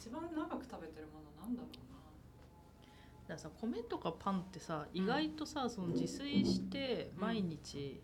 [0.00, 2.00] 一番長く食べてるものなんだろうな。
[3.28, 7.20] だからさ米とかパンってさ意外とさ、その自炊してうん。
[7.20, 8.00] 毎日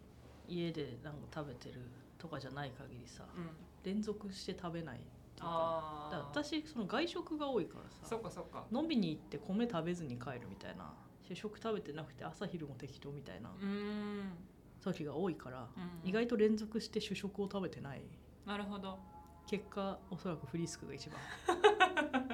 [0.47, 1.81] 家でなんか食べてる
[2.19, 3.49] とかじゃない限りさうん。
[3.83, 8.67] 連続して食べないっていうかから私その外食が多いからさそっかそっか。
[8.71, 10.93] 飲みに行って米食べずに帰るみたいな
[11.23, 13.49] 主食食べてなくて朝昼も適当みたいな
[14.83, 15.67] 時が多いから
[16.05, 16.09] うん。
[16.09, 18.03] 意外と連続して主食を食べてない。
[18.45, 18.99] なるほど
[19.47, 21.19] 結果おそらくフリスクが一番。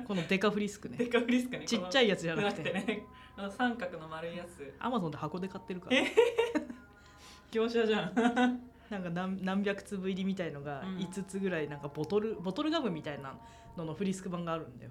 [0.06, 0.96] このデカフリスクね。
[0.96, 1.64] デカフリスクね。
[1.66, 2.62] ちっちゃいやつじゃなくて。
[2.62, 4.74] てねあの三角の丸いやつ。
[4.78, 5.96] アマゾンで箱で買ってるから。
[5.96, 6.06] え？
[7.50, 8.14] 業者じゃん。
[8.90, 10.96] なんか何何百粒入りみたいのがうん。
[10.98, 13.34] 5つぐらいなんかボトルボトルガムみたいな
[13.76, 14.90] ののフリスク版があるんだよ。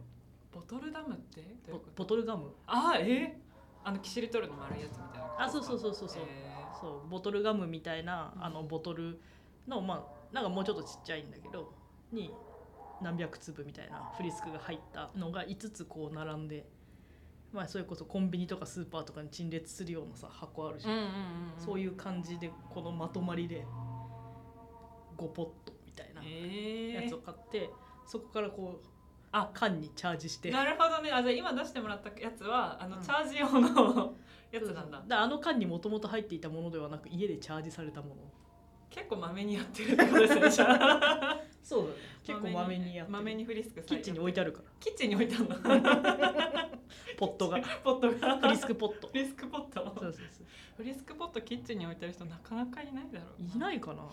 [0.54, 1.44] ボトルダムって？
[1.96, 2.52] ボトルガム。
[2.68, 3.38] あーえ？
[3.84, 6.22] あのキシリトルの丸いやつみたいなあそうそうそうそうそう。
[6.22, 6.26] へ
[6.80, 9.20] そうボトルガムみたいなうんあのボトル
[9.68, 11.74] のまあなんかもうちょっとちっちゃいんだけど
[12.12, 12.34] に
[13.02, 16.66] 何百粒みたいなフリスクが入ったのが5つこう並んで
[17.52, 21.14] まあそれこそコンビニとかスーパーとかに陳列するようなさ箱あるじゃん、ーうんうんうん、
[21.58, 23.66] そういう感じでこのまとまりで
[25.18, 27.70] 5ポットみたいなえやつを買って、
[28.06, 28.88] そこからこう
[29.32, 29.50] あ。
[29.54, 30.52] 缶にチャージして。
[30.52, 31.12] なるほどね。
[31.12, 33.04] あじゃあ今出してもらったやつはあの、うん。
[33.04, 34.16] チャージ用の
[34.52, 35.00] やつなんだ。
[35.00, 35.20] そうそう。
[35.20, 38.16] あの缶にもともと入っていたものではなく家でチャージされたもの
[38.92, 41.40] 結構まめにやってるってことですねじゃあ。
[41.64, 41.94] そうだね。
[42.24, 43.18] 結構まめにやってる。
[43.18, 44.66] まめにフリスクキッチンに置いてあるから。
[44.80, 45.56] キッチンに置いてあるの。
[47.18, 47.62] ポットが。
[47.84, 48.38] ポットが。
[48.38, 49.08] フリスクポット。
[49.08, 49.84] フリスクポット。
[49.84, 50.46] そうそうそう。
[50.76, 54.04] フリスクポットキッチンに置いてる人なかなかいないだろういないかな。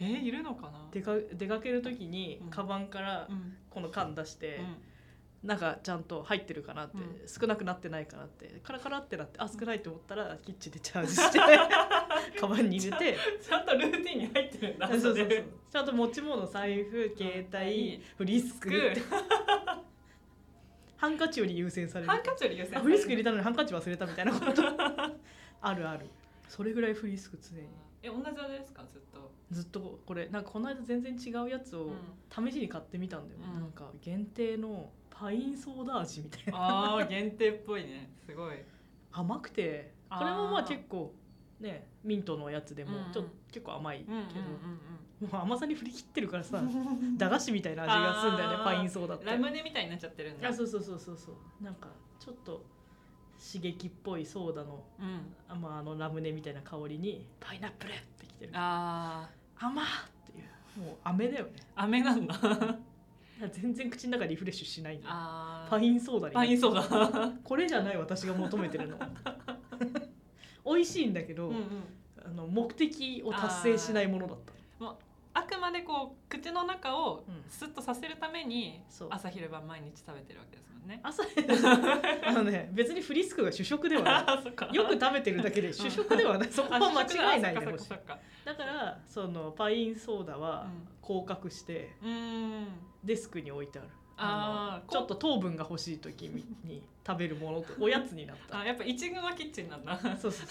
[0.00, 0.88] えー、いるのかな？
[0.92, 2.50] 出か出かける時にうん。
[2.50, 3.56] カバンからうん。
[3.68, 5.48] この缶出して、うん。
[5.48, 8.60] なんかちゃんと入ってるかなって、う少なくなってないかなって。
[8.62, 11.38] カラカラってなってあ少ないと思ったらキッチンでチャージして
[12.38, 13.16] カバンに入れて。
[13.40, 14.88] ちゃんとルーティンに入ってるんだ。
[14.88, 15.28] そうそうそう。
[15.70, 18.70] ちゃんと持ち物財布携帯フリスク。
[18.70, 18.76] グ
[20.96, 22.10] ハンカチより優先される。
[22.10, 24.62] ハンカチより優先あフリスク入れたのにハンカチ忘れたみたいなこと。
[25.60, 26.06] あるある。
[26.48, 27.66] それぐらいフリスク常に。
[28.02, 28.82] え同じ味ですか？
[28.90, 29.30] ずっと。
[29.50, 31.92] ずっとこれなんかこの間全然違うやつを
[32.30, 33.60] 試しに買ってみたんだよ、うん。
[33.60, 36.52] なんか限定のパインソーダ味みたいな。
[36.96, 38.10] あー限定っぽいね。
[38.26, 38.56] すごい。
[39.12, 39.94] 甘くて。
[40.08, 41.12] これもまあ結構
[41.60, 44.04] ねミントのやつでもちょっと結構甘いけ
[45.24, 46.62] ど、もう甘さに振り切ってるからさ
[47.16, 49.24] 駄菓子みたいな味がするんだよねパインソーダって。
[49.24, 50.48] ラムネみたいになっちゃってるんだ。
[50.48, 51.64] あそうそうそうそうそう。
[51.64, 52.64] なんかちょっと
[53.38, 55.34] 刺激っぽいソーダのうん。
[55.48, 58.52] あ,、まあ、あのラムネみたいな香りにパイナップルってきてる。
[58.54, 59.28] あ
[59.58, 60.84] 甘っっていう。
[60.84, 61.52] もう飴だよね。
[61.56, 62.34] ー飴なんだ。
[63.52, 67.32] 全然口の中リフレッシュしないんだパインソーダにパインソーダ。
[67.44, 68.96] これじゃない私が求めてるの
[70.66, 71.84] 美味しいんだけど、うんうん。
[72.24, 74.52] あの目的を達成しないものだった。
[75.38, 77.44] あくまでこう口の中をうん。
[77.48, 79.08] スッとさせるためにそう。
[79.10, 81.00] 朝昼晩毎日食べてるわけですもんね。
[81.02, 81.22] 朝
[82.26, 84.74] あのね別にフリスクが主食ではない。
[84.74, 86.50] よく食べてるだけで 主食ではない。
[86.50, 90.70] そこは間違いないでほしいだからそのパインソーダは
[91.02, 91.90] 降格して
[93.04, 96.22] デスクに置いてあるあーのちょっと糖分が欲しい時
[96.64, 98.60] に食べるものと おやつになった。
[98.60, 99.98] あやっぱ一軍はキッチンなんだ。
[100.16, 100.46] そうそう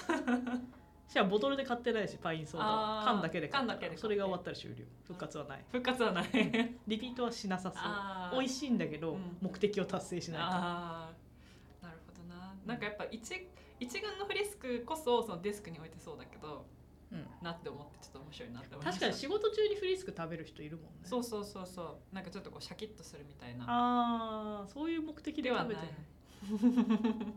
[1.08, 3.98] しかもボトルで買ってないしパインソーダ缶だけで買った缶だけで買って。
[4.02, 4.86] それが終わったら終了。
[5.04, 5.64] 復活はない。
[5.72, 6.28] 復活はない。
[6.88, 8.42] リピートはしなさあそう。
[8.42, 9.38] 美味しいんだけど、うん。
[9.42, 12.56] 目的を達成しないあーなるほどな。
[12.66, 13.48] なんかやっぱ一
[13.80, 16.64] 一軍のフリスクこそそのデスクに置いてそうだけどうん、
[17.42, 19.00] なって思ってちょっと面白いなって思いました。
[19.08, 20.90] 確かに仕事中にフリスク食べる人いるもんね。
[21.04, 21.66] そうそうそう。
[21.68, 21.82] そ
[22.12, 23.66] うなんかちょっとこうシャキッとするみたいな。
[23.68, 25.86] ああそういう目的でではないてない。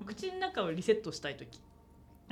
[0.06, 1.61] 口の中をリセットしたい時。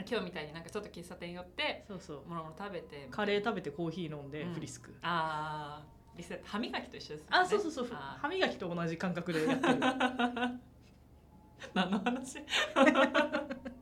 [0.09, 2.29] 今日みたいになんかちょっと喫茶店寄ってそうそう。
[2.29, 4.55] もろもろ食べてカレー食べてコーヒー飲んでうん。
[4.55, 5.87] フリスク、ああ
[6.17, 6.45] リセット。
[6.47, 7.37] 歯磨きと一緒ですよね。
[7.39, 7.89] あそうそうそう。
[7.93, 9.75] あ歯磨きと同じ感覚でやってる。
[9.75, 10.59] ー
[11.73, 12.43] 何の話？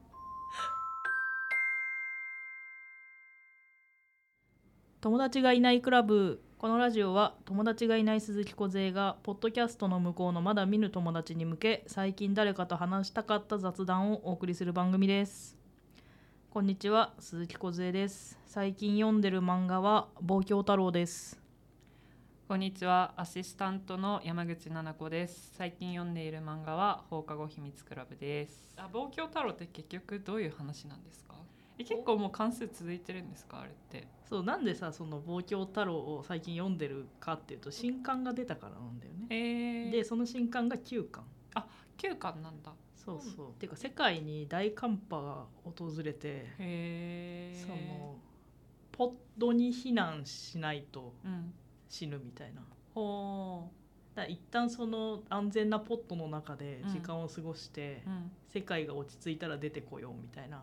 [5.05, 15.59] 友達がいないクラブこのラジオは友達がいない鈴木梢がポッドキャストの向こうのまだ見ぬ友達に向け最近誰かと話したかった雑談をお送りする番組です。
[16.49, 18.39] こんにちは鈴木梢です。
[18.47, 21.39] 最近読んでる漫画は望郷太郎です。
[22.49, 25.53] こんにちはアシスタントの山口奈々子です。
[25.53, 28.73] 最近読んでいる漫画は放課後秘密クラブです。
[28.79, 31.35] あ望郷太郎って結局どういう話なんですか？
[31.79, 34.07] え結構もう関数続いてるんですかあれって？
[34.29, 39.27] そうなんでさその望郷太郎を最近読んでるかっていうと新刊が出たからなんだよね。
[39.31, 39.35] え。
[39.89, 41.25] ー、でその新刊が9巻
[41.99, 42.73] 9巻なんだ。
[42.97, 46.47] そうそう、っていうか世界に大寒波が訪れて
[47.55, 48.17] その
[48.93, 51.53] ポッドに避難しないとうん。
[51.89, 52.63] 死ぬみたいな。
[52.95, 53.71] ほ
[54.15, 58.31] だから一旦その安全なポットの中で時間を過ごして、うん。
[58.49, 60.63] 世界が落ち着いたら出てこようみたいな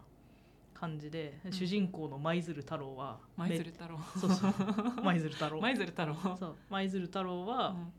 [0.81, 1.53] 感じで、ん。
[1.53, 3.97] 主人公の舞鶴太郎は舞鶴太郎。
[3.99, 4.53] めそうそう。
[5.03, 5.61] 舞鶴太郎。
[5.61, 6.15] 舞鶴太郎。
[6.37, 6.55] そう。
[6.71, 7.93] 舞鶴太郎うはん。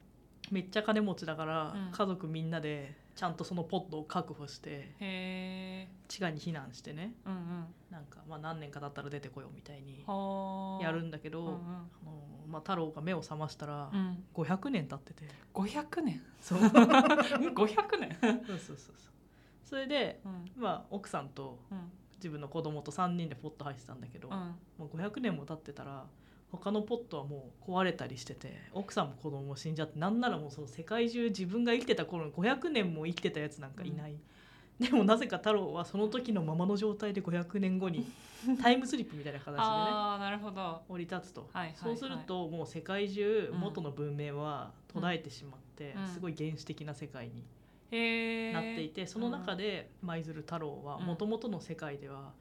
[0.50, 1.92] めっちゃ金持ちだから、うん。
[1.92, 4.94] 家族みんなでちゃんとそのポットを確保して
[6.08, 7.14] 地下に避難してね。
[7.24, 7.74] うんうん。
[7.90, 11.54] なんかまあ何年か経ったら出てこようみたいにはあやるんだけど、うんうん。
[11.54, 11.58] あ
[12.04, 14.24] のまあ、太郎が目を覚ましたらうん。
[14.34, 16.20] 500年経ってて、500年？
[16.40, 16.58] そう。
[16.64, 18.18] うん500年？
[18.44, 18.96] そうそうそうそう。
[19.64, 20.50] それで、うん。
[20.56, 21.92] まあ、奥さんとうん
[22.22, 24.34] 自分の子供と3人でポット入ってたんだけど、うん。
[24.78, 26.04] もう500年も経ってたら
[26.52, 34.14] 他のポットはもう壊れたりしてて奥さんも子供も死んじゃってなんならもうその世界中自分が生きてた頃に500年も生きてたやつなんかいない、
[34.78, 38.06] でもなぜか太郎はその時のままの状態で500年後に
[38.60, 40.82] タイムスリップみたいな形でねなるほど。
[40.88, 41.76] 降り立つと、はいはいはい。
[41.76, 46.06] そうするともう世界中うん元の文明は途絶えてしまって、うん。
[46.06, 47.44] すごい原始的な世界に
[48.52, 52.32] なっていて、その中で舞鶴太郎はもともとの世界では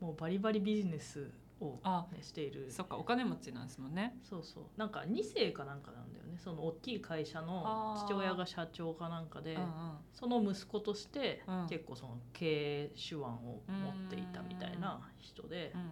[0.00, 2.70] もうバリバリビジネスを、あね、している。
[2.70, 4.16] そっかお金持ちなんですもんね。
[4.22, 4.64] そうそう。
[4.76, 6.38] なんか2世かなんかなんだよね。
[6.38, 9.68] その大きい会社の父親が社長かなんかで、うんうん。
[10.12, 11.66] その息子としてうん。
[11.68, 15.90] 結構その経営手腕を持っていたみたいな人でうん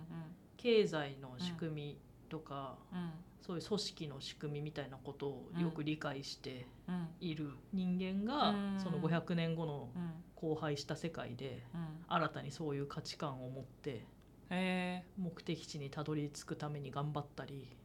[0.57, 1.99] 経済の仕組み
[2.29, 3.11] とかうんうん
[3.41, 7.09] そういう組織の仕組みみたいなことをよく理解してうん。
[7.21, 8.81] いる人間がうん。
[8.81, 10.13] その500年後のうん。
[10.43, 11.87] 荒廃した世界でうん。
[12.09, 14.05] 新たにそういう価値観を持って
[14.51, 17.77] へ目的地にたどり着くために頑張ったり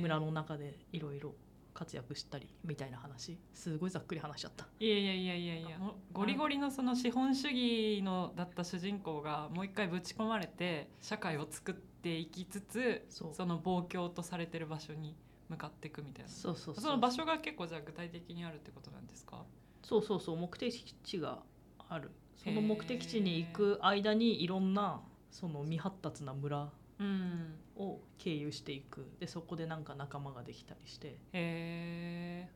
[0.00, 1.34] 村の中でいろいろ
[1.72, 3.38] 活躍したりみたいな話。
[3.52, 4.66] すごいざっくり話しちゃった。
[4.80, 5.78] いやいやいやいやいや。
[6.12, 15.16] ゴリゴリのその資本主義のだった主人公がもう一回ぶち込まれて社会を作っていきつつその望郷とされてる場所に
[15.48, 16.30] 向かっていくみたいな。
[16.30, 19.44] そうそうそうその場所が結構じゃあ具体的にあるってことなんですか？
[19.82, 21.42] そうそうそう目的地が
[21.88, 22.10] ある。
[22.36, 25.00] その目的地に行く間にいろんな
[25.30, 27.54] その未発達な村うん。
[27.76, 29.06] を経由していく。
[29.20, 31.08] でそこでなんか仲間ができたりして。
[31.08, 32.50] へえ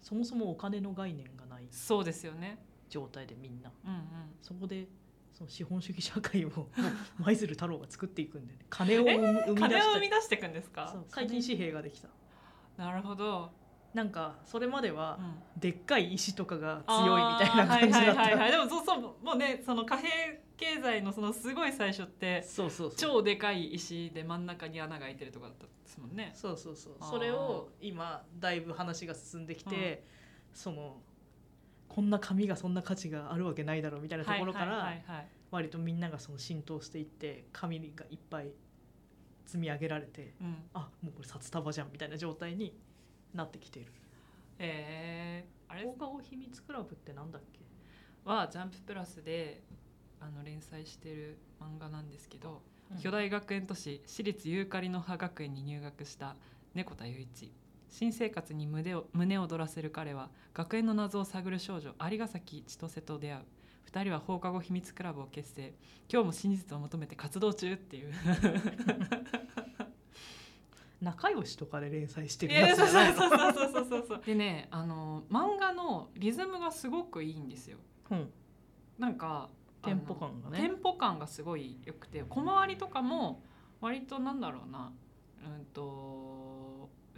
[0.00, 2.58] そもそもお金の概念がないそうですよね。
[2.88, 3.72] 状態でみんな。
[3.84, 4.00] うんうん。
[4.40, 4.86] そこで
[5.38, 6.50] その資本主義社会を
[7.20, 10.96] 舞鶴太郎が作っていくんで、ね、金を生み出金をした生み出していくんですか？
[11.06, 11.40] 最近？
[11.40, 12.08] 紙幣ができた。
[12.76, 13.52] なるほど、
[13.94, 15.18] なんかそれまでは
[15.54, 15.60] うん。
[15.60, 18.50] でっかい石とかが強いみたいな感じだっあーはいはいはいはたい。
[18.50, 20.08] でもそうそうもうねその貨幣
[20.56, 26.32] 経済のそのすごい最初ってそうそう超でかい石で真ん中に穴が開いてるとかだったですもんね。
[26.34, 26.96] そうそうそう。
[27.00, 30.04] それを今だいぶ話が進んできて、
[30.52, 31.00] その
[31.88, 35.00] こんな紙がそんな価値があるわけないだろうみたいなところから
[35.50, 38.52] 割とみんながその浸透していって紙がいっぱい
[39.46, 40.56] 積み上げられてうん。
[40.74, 42.76] あもうこれ札束じゃんみたいな状態に
[43.34, 43.92] なってきている。
[44.58, 45.44] え。
[45.68, 47.60] ー、あれ放課後秘密クラブってなんだっけ？
[48.24, 49.62] はジャンププラスで
[50.20, 52.62] あの連載してる漫画なんですけど、
[52.92, 52.98] うん。
[52.98, 56.36] 巨大学園都市私立ユーカリの葉学園に入学した
[56.74, 57.50] 猫田雄一
[57.88, 63.44] 新生活に胸を胸を躍らせる彼は学園の謎を探る少女有ヶ崎千歳と出会う。
[63.90, 65.72] 2人は放課後秘密クラブを結成。
[66.12, 68.12] 今日も真実を求めて活動中っていう。
[71.00, 77.78] 仲良しとかで連載しているややそうつじゃないそうそうそうそうそうそうでねあの漫画のリズムがすごくいいんですよ。
[78.10, 78.30] うん。
[78.98, 79.48] なんか
[79.84, 80.58] テンポ感がね。
[80.58, 83.42] テンポ感がすごい良くて小回りとかも
[83.80, 84.92] 割となんだろうな。
[85.46, 86.27] うんと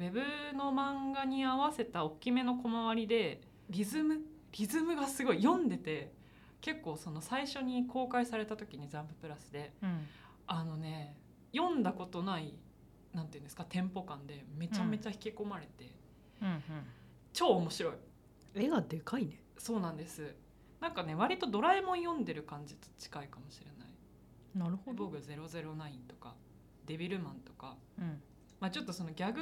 [0.01, 4.21] ウェブの漫画に合わせた大きめの小回りでリズム
[4.53, 6.15] リズムがすごい読んでて
[6.63, 10.07] 結構その最初に公開された時に「ジャンププラスでうん。
[10.47, 11.17] あのね
[11.55, 12.55] 読んだことない
[13.13, 15.95] なんていうんですかテンポ感でめちゃめちゃ引き込まれて、
[16.41, 16.49] うん。
[16.49, 16.63] うん
[17.33, 17.93] 超面白い。
[18.55, 19.41] 絵がでかいね。
[19.59, 20.35] そうなんです。
[20.81, 23.89] なんかね割とドラえもん読んでる感じと近いかもしれない。
[24.55, 25.05] なるほど。
[25.05, 26.35] 僕009とか
[26.87, 28.23] デビルマンとか、うん
[28.61, 29.41] まあ、ちょっとそのギャグ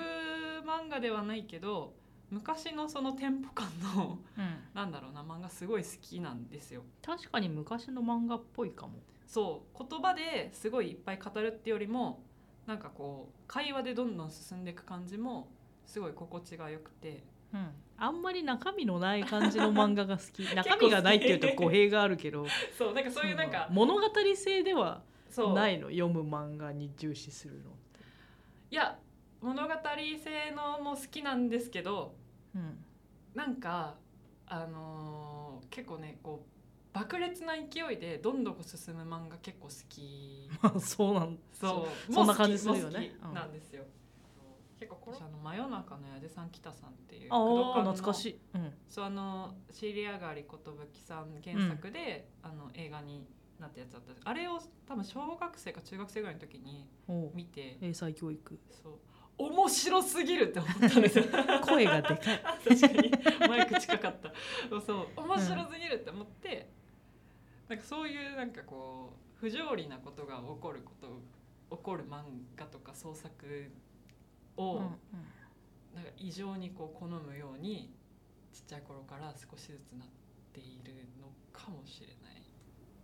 [0.65, 1.95] 漫画ではないけど
[2.31, 4.57] 昔のそのテンポ感のうん。
[4.75, 6.83] なんだろうな漫画すごい好きなんですよ。
[7.03, 9.01] 確かに昔の漫画っぽいかも。
[9.27, 9.87] そう。
[9.91, 12.23] 言葉ですごいいっぱい語るってよりも
[12.67, 15.49] なんかこう会話でどんどん進んでいく感じも
[15.87, 17.25] すごい心地が良くて。
[17.55, 20.45] うん、あんまり中身のない感じの漫画が好き。
[20.55, 22.47] 中身がないっていうと語弊があるけど。
[22.77, 22.93] そう。
[22.95, 24.03] なんかそういうなんか物語
[24.35, 25.03] 性では
[25.55, 25.89] ないの？
[25.89, 27.71] 読む漫画に重視するの
[28.71, 28.99] いや
[29.41, 32.15] 物語性のも好きなんですけど
[32.55, 32.85] うん。
[33.35, 33.97] なんか
[34.47, 36.59] あのー結構ねこう
[36.93, 40.49] 爆裂な勢いでどんどん進む漫画結構好き。
[40.63, 42.13] まあそうなんそう。
[42.13, 43.15] そんな感じするよね。
[43.35, 43.85] なんですよ、
[44.79, 53.27] 結構このあの真夜中のやじさん北さんっていうあ懐かしい、うん、そうあのシリアガリ寿さん原作で、あの映画に
[53.61, 54.13] なったやつだった。
[54.13, 56.89] んですあれを多分小学生か中学生ぐらいの時に
[57.35, 57.79] 見て。
[57.81, 58.59] 英才教育。
[58.71, 58.99] そう
[59.39, 61.25] 面白すぎるって思ったんですよ。
[61.63, 62.43] 声がでかい。
[62.77, 63.49] 確かに。
[63.49, 64.33] マイク近かった。
[64.81, 66.69] そう面白すぎるって思って、
[67.69, 72.25] なんかそういうなんかこう不条理なことが起こること起こる漫
[72.57, 73.71] 画とか創作
[74.57, 74.99] を、うんうん。
[75.95, 77.95] なんか異常にこう好むように
[78.53, 80.09] ちっちゃい頃から少しずつなっ
[80.53, 82.43] ているのかもしれない。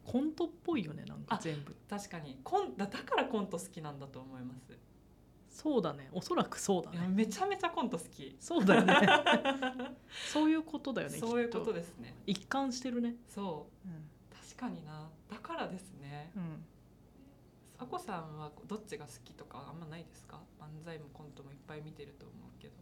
[0.05, 1.75] コントっぽいよねなんかあ全部。
[1.89, 2.41] 確かに。
[2.43, 4.77] コンだだからコント好きなんだと思います
[5.55, 6.09] そうだね。
[6.13, 7.07] おそらくそうだね。
[7.09, 8.37] めちゃめちゃコント好き。
[8.41, 8.95] そうだよね。
[10.33, 12.13] そういうことだよねそういうことですね。
[12.27, 13.15] 一貫してるね。
[13.29, 13.89] そう。
[13.89, 14.11] うん。
[14.37, 15.09] 確かにな。
[15.31, 16.33] だからですね。
[16.35, 16.65] うん。
[17.79, 20.41] あこさんはどっちが好きとかあんまないですか？
[20.61, 22.75] 漫才もコントもいっぱい見てると思うけど。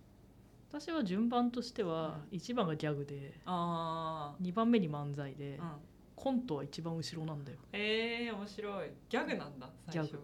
[0.71, 2.39] 私は順番としてはうん。
[2.39, 5.81] 1番がギャグであ2番目に漫才であうん。
[6.17, 7.59] コントは一番後ろなんだよ。
[7.73, 8.91] えー、面白い。
[9.11, 10.13] ギャグなんだ最初。
[10.13, 10.19] ギ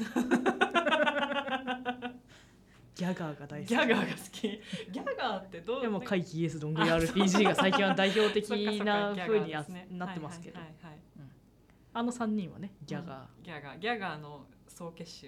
[2.94, 3.68] ギャガーが大好き。
[3.68, 4.40] ギャガーが好き。
[4.42, 8.50] ギャガーってどうでもか怪奇イエスどんぐり RPG が最近は代表的
[8.84, 9.86] な風にあギャガーですね。
[9.90, 10.60] なってますけど。
[11.92, 13.78] あの3人はねギャガギャガー。
[13.78, 15.26] ギャガーの総結集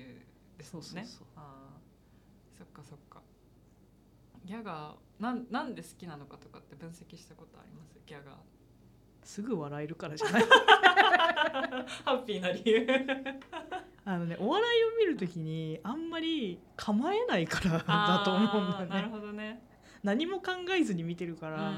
[0.59, 0.71] ですね。
[0.73, 1.27] そうそうそう。
[1.37, 2.59] あー。
[2.59, 3.21] そっかそっか。
[4.45, 7.99] ギャガーなんなんで好きなのかとかって分析したことあります？
[8.07, 8.37] ギャガーー。
[9.25, 10.43] すぐ笑えるからじゃない。
[12.05, 12.87] ハッピーな理由
[14.05, 19.63] あのねお笑いを見るときにあんまり構えないからだと思うんだあーなるほどね。
[20.03, 21.77] 何も考えずに見てるから、うんうんうん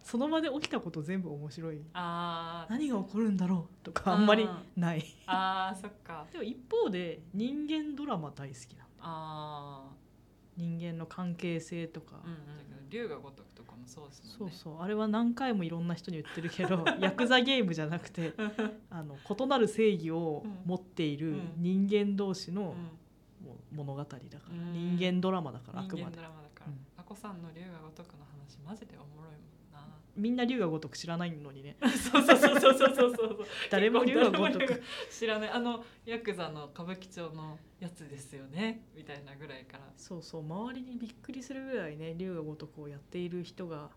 [0.00, 1.82] その場で起きたこと全部面白い。
[1.92, 5.04] あー何が起こるんだろうとかあんまりない。
[5.26, 6.24] あーそっか。
[6.32, 8.88] でも一方で人間ドラマ大好きなの。
[9.00, 9.90] あ
[10.56, 12.34] 人間の関係性とか、ーうんう
[12.86, 12.88] ん。
[12.88, 13.36] 龍が如く。
[13.36, 13.47] とか
[13.78, 14.56] もそうですそうもんね。
[14.56, 18.34] そうあれは何回もいろんな人に言ってるけど ヤクザゲームじゃなくて
[18.90, 21.52] あの異なる正義を持っているうん。
[21.56, 22.74] 人間同士の
[23.72, 24.20] 物語だから、
[24.54, 24.72] うん。
[24.98, 26.66] 人間ドラマだからあく人間までドラマだから。
[26.66, 26.78] うん。
[26.96, 29.40] あこさんの龍が如くの話マジでおもろいもん。
[29.40, 29.47] な
[30.18, 31.76] みんな龍が如く知らないのにね。
[32.10, 33.46] そうそうそうそうそうそうそう。
[33.70, 34.82] 誰も龍が如く。
[35.10, 35.50] 知らない。
[35.50, 38.82] あのヤクザの歌舞伎町のやつですよね。
[38.94, 39.84] みたいなぐらいから。
[39.96, 40.42] そうそう。
[40.42, 43.90] 周りにびっくりするぐらいね龍が如くをやっている人が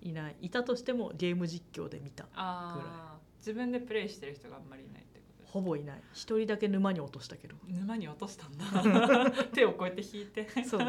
[0.00, 0.36] いない。
[0.42, 5.06] いたとしてもゲーム実況で見たああ自分でプレイしてる人があんまりいない
[5.50, 6.02] ほぼいない。
[6.12, 7.56] 一人だけ沼に落としたけど。
[7.66, 9.30] 沼に落としたんだ。
[9.52, 10.46] 手をこうやって引いて。
[10.64, 10.80] そう。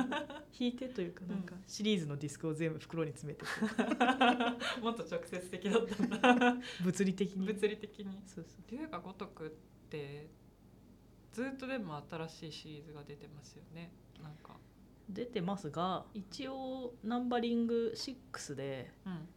[0.58, 3.46] 引いてというかなんかシリーズのディスクを全部袋に詰めて
[4.84, 6.58] もっと直接的だったんだ。
[6.84, 7.48] 物理的に。
[7.48, 8.22] 物理的に。
[8.26, 8.72] そうそう。
[8.72, 9.50] 龍が如くっ
[9.90, 10.30] て
[11.32, 13.94] ずっとでも新しいシリーズが出てますよね。
[14.22, 14.58] なんか。
[15.08, 19.30] 出てますが一応ナンバリング6でうん。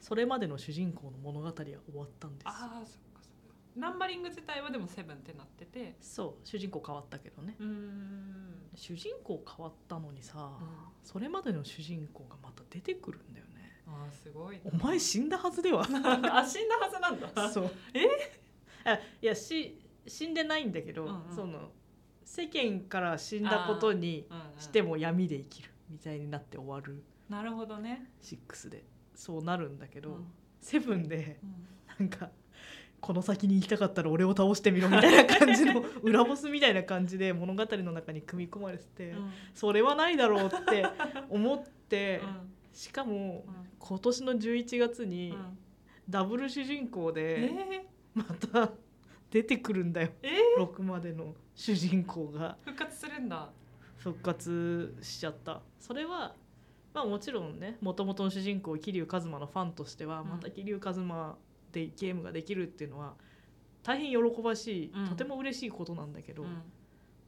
[0.00, 2.98] それまでの主人公の物語は終わったんですああそ
[3.76, 5.96] ナンバリング自体はでもセブンってなってて。
[6.00, 7.56] そう主人公変わったけどね。
[7.60, 8.70] うーん。
[8.74, 10.50] 主人公変わったのにさ、
[11.04, 13.82] それまでの主人公がまた出てくるんだよね。
[13.86, 14.60] あーすごい。
[14.64, 15.82] なお前死んだはずでは。
[15.84, 17.50] あ死んだはずなんだ。
[17.50, 17.70] そう。
[17.94, 18.06] え？
[18.88, 21.34] あいやし死んでないんだけど、うんうん。
[21.34, 21.70] その
[22.24, 24.60] 世間から死んだことにうんうん。
[24.60, 27.02] しても闇で生きるみたいになって終わる。
[27.28, 28.84] なるほどね、6で。
[29.14, 30.26] そうなるんだけど、うん。
[30.60, 32.06] セブンでうん。
[32.06, 32.30] なんか
[33.00, 39.32] この先に行きたかったら俺を倒してみろみたいな感じの裏ボスみたいな感じで物語の中に組み込まれてて、うん。
[39.54, 40.86] それはないだろうって
[41.30, 42.52] 思って、うん。
[42.72, 45.58] しかもうん今年の11月にうん。
[46.08, 48.70] ダブル主人公でえまた
[49.30, 50.08] 出てくるんだよ。
[50.22, 52.56] ー、え6までの主人公が。
[52.64, 53.50] ー、復活するんだ。
[53.98, 55.62] 復活しちゃった。
[55.78, 56.34] それは
[56.94, 60.28] まあもちろんねもともとの主人公桐生一馬のファンとしてはうん。
[60.28, 61.36] また桐生一馬
[61.72, 63.14] でゲームができるっていうのは
[63.86, 65.08] 大変喜ばしい、うん。
[65.08, 66.62] とても嬉しいことなんだけど、うん。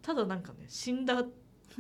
[0.03, 1.25] ただなんかね死んだ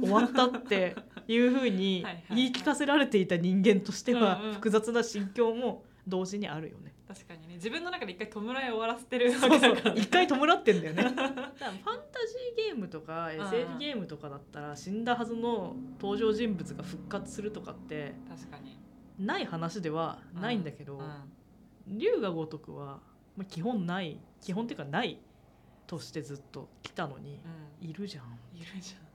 [0.01, 0.95] 終わったって
[1.27, 4.55] いうふうに 言い聞かせられていた人間としてはうんうん。
[4.55, 6.95] 複雑な心境も同時にあるよね。
[7.09, 7.55] 確かにね。
[7.55, 11.03] 自分の中で一回弔い終わらせてるわけだから、ね、一回弔ってんだよね。
[11.11, 13.35] だからファンタジーゲームとかん。
[13.35, 18.79] SF ゲームとかだったら死んだはずの登場人物が復活するとかって確かに。
[19.19, 21.33] ない話ではないんだけどうん
[21.97, 23.01] 龍が如くは
[23.37, 25.19] まあ基本ない基本っていうかない
[25.87, 27.41] としてずっと来たのに
[27.83, 27.91] うん。
[27.91, 28.25] いるじゃん。
[28.55, 29.09] いるじゃん。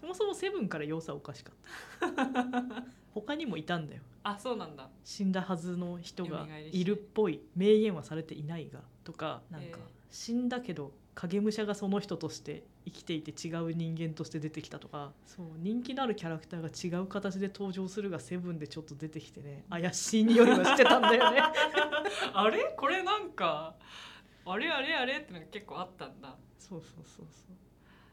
[0.00, 2.84] そもそもセブンから要素はおかしかった。
[3.14, 4.02] 他にもいたんだよ。
[4.22, 4.90] あそうなんだ。
[5.04, 7.40] 死んだはずの人がいるっぽい。
[7.54, 8.82] 明言はされていないが。
[9.04, 21.40] とかなんかええ死んだけど影武者がその人として生きていて違う人間として出てきたとかそう人気のあるキャラクターが違う形で登場するがセブンでちょっと出てきてね怪しい匂いはしてたんだよね。
[22.32, 22.74] あれ？
[22.76, 23.74] これなんか
[24.44, 26.36] あれあれあれってのが結構あったんだ。
[26.58, 27.56] そうそうそうそう。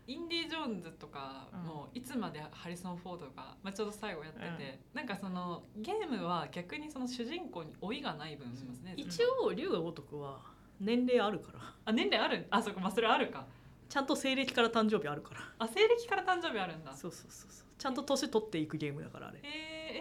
[0.08, 10.42] インディ・ジョーンズとかもいつまでハリソン・フォードが、まあ、ちょうど最後やってて、なんかそのゲームは逆にその主人公に老いがない分しますね、一応龍が如くは
[10.84, 11.60] 年齢あるから。
[11.86, 12.48] あ年齢ある？
[12.50, 13.46] あそこまあそれあるか。
[13.90, 15.22] ちゃんと西暦から誕生日ある。
[15.22, 16.96] からあ西暦から誕生日あるんだ。
[16.96, 17.68] そうそうそうそう。
[17.78, 19.40] ちゃんと年取っていくゲームだからあれ。
[19.44, 19.50] えー、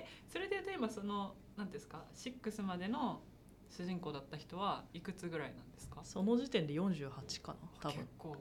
[0.03, 3.21] えそれで言うと今その何ですか？6までの
[3.69, 6.01] 主人公だった人はいくつぐらいなんですか？
[6.05, 7.99] その時点で48かな多分。
[7.99, 8.37] 結構。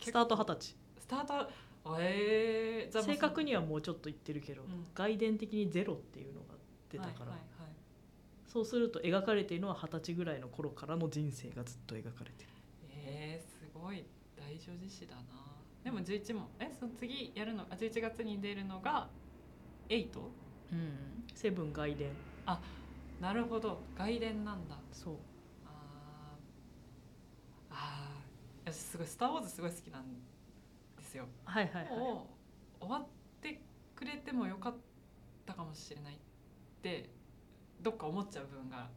[0.00, 0.76] スタート二十歳。
[0.98, 1.50] スタート？
[2.00, 4.86] えー、正確にはもうちょっと言ってるけど、うん。
[4.94, 6.54] 外伝的にゼロっていうのが
[6.90, 7.55] 出たから、はいはいはい
[8.56, 12.48] そうすると描かれているのは二十歳ぐらいの頃からの人生がずっと描かれてる。
[12.90, 15.22] えー、すごい大女子誌だな。
[15.84, 19.10] でも11問えその次やるのあ11月に出るのが
[19.90, 20.08] 8?
[20.72, 21.24] うん。
[21.34, 22.08] セブン外伝。
[23.20, 23.82] なるほど。
[23.94, 24.78] 外伝なんだ。
[24.90, 25.14] そう。
[25.66, 27.74] あー。
[27.74, 28.72] あー。
[28.72, 30.04] 私すごい「スター・ウォーズ」すごい好きなん
[30.96, 31.26] ですよ。
[31.44, 31.98] はいはいはい。
[31.98, 32.26] も
[32.80, 33.06] う終わっ
[33.42, 33.60] て
[33.94, 34.74] くれてもよかっ
[35.44, 36.18] たかもしれないっ
[36.80, 37.15] て
[37.80, 38.88] どっか思っちゃう部分が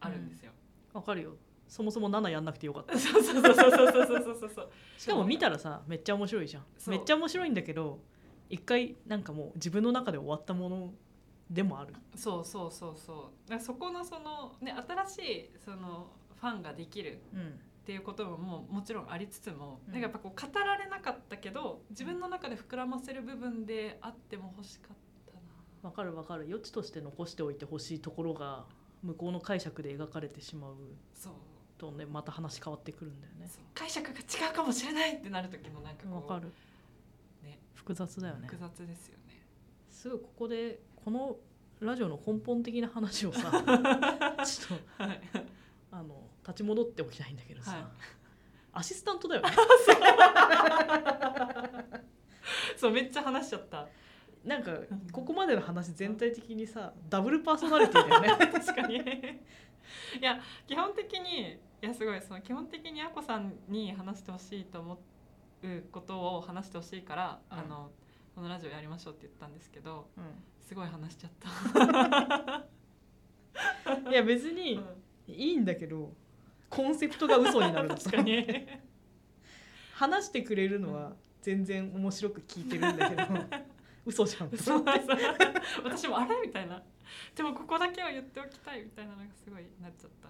[0.00, 0.52] あるんですよ、
[0.92, 1.36] わかるよ。
[1.68, 2.96] そもそも7やんなくてよかった。
[2.98, 8.00] そうそうそうそうそうそうそうそうそうしかも見たらさめっちゃ面白いじゃんそうめっちゃ面白いんだけど
[8.48, 10.92] 一回なんかもう自分の中で終わったもの
[11.48, 16.10] でもあるそうそうそうそうだからそこのそのね新しいその
[16.40, 24.96] ファンができるうんっていうことももうもちろんありつつも、うんなんかやっぱこう語られなかったけど自分の中で膨らませる部分であっても欲しかっ
[25.82, 26.44] わかるわかる。
[26.48, 28.64] 余地として残しておいてほしいところが
[29.02, 30.74] 向こうの解釈で描かれてしまう。
[31.14, 31.32] そう。
[31.78, 33.48] とねまた話変わってくるんだよね。
[33.74, 36.52] 解釈が違うかもしれないってなる時のなんかこかる。
[37.42, 37.58] ね。
[37.74, 38.46] 複雑だよね。
[38.46, 39.42] 複雑ですよね。
[39.90, 41.36] すぐここでこの
[41.80, 45.20] ラジオの根本的な話をさ ちょっとはい。
[45.92, 47.84] あの立ち戻っておきたいんだけどさ、はい。
[48.74, 49.50] アシスタントだよね。
[52.76, 53.88] そうめっちゃ話しちゃった
[54.44, 54.72] なんか
[55.12, 58.46] ここまでの話全体的にさダブルパーソナリティだよね。
[58.52, 58.96] 確かに。
[58.96, 59.00] い
[60.22, 64.98] や基本的にいやすごいその基本的にあこさんに話してほしいと思
[65.62, 67.58] うことを話してほしいから、うん。
[67.58, 67.90] あの
[68.34, 70.20] このラジオやりましょうって言ったんですけどう
[70.62, 71.30] すごい話しちゃっ
[73.84, 74.00] た。
[74.00, 74.80] ん いや別に
[75.26, 76.14] いいんだけど
[76.70, 77.96] コンセプトが嘘になるの。
[77.96, 78.46] 確かに。
[79.94, 83.22] 話してくれるのは全然面白く聞いてるんだけど
[84.04, 84.50] 嘘じゃん。
[84.50, 86.36] 私もあれ？
[86.46, 86.82] みたいな。
[87.34, 90.28] でもここだけは言っておきたいみたいなのがすごいなっちゃった。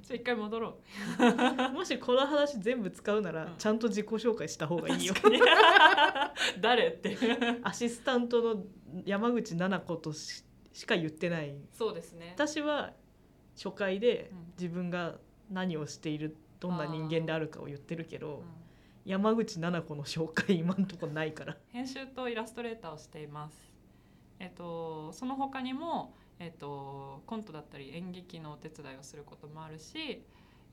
[0.00, 0.78] ちょ一回戻ろ
[1.18, 1.68] う。
[1.72, 3.54] もしこの話全部使うなら、うん。
[3.56, 5.14] ちゃんと自己紹介した方がいいよ。
[6.60, 7.16] 誰って。
[7.62, 8.64] アシスタントの
[9.04, 11.54] 山口奈々子とししか言ってない。
[11.72, 12.32] そうですね。
[12.34, 12.92] 私は
[13.54, 14.52] 初回でうん。
[14.58, 15.18] 自分が
[15.50, 18.61] 何をしているどんな人間であるかを言ってるけど、うん
[19.04, 23.72] 山口奈々子の紹介今んとこないから編集とイラストレーターをしています。
[24.38, 30.24] えっとその他にもえっとコントだったり演劇のお手伝いをすることもあるし、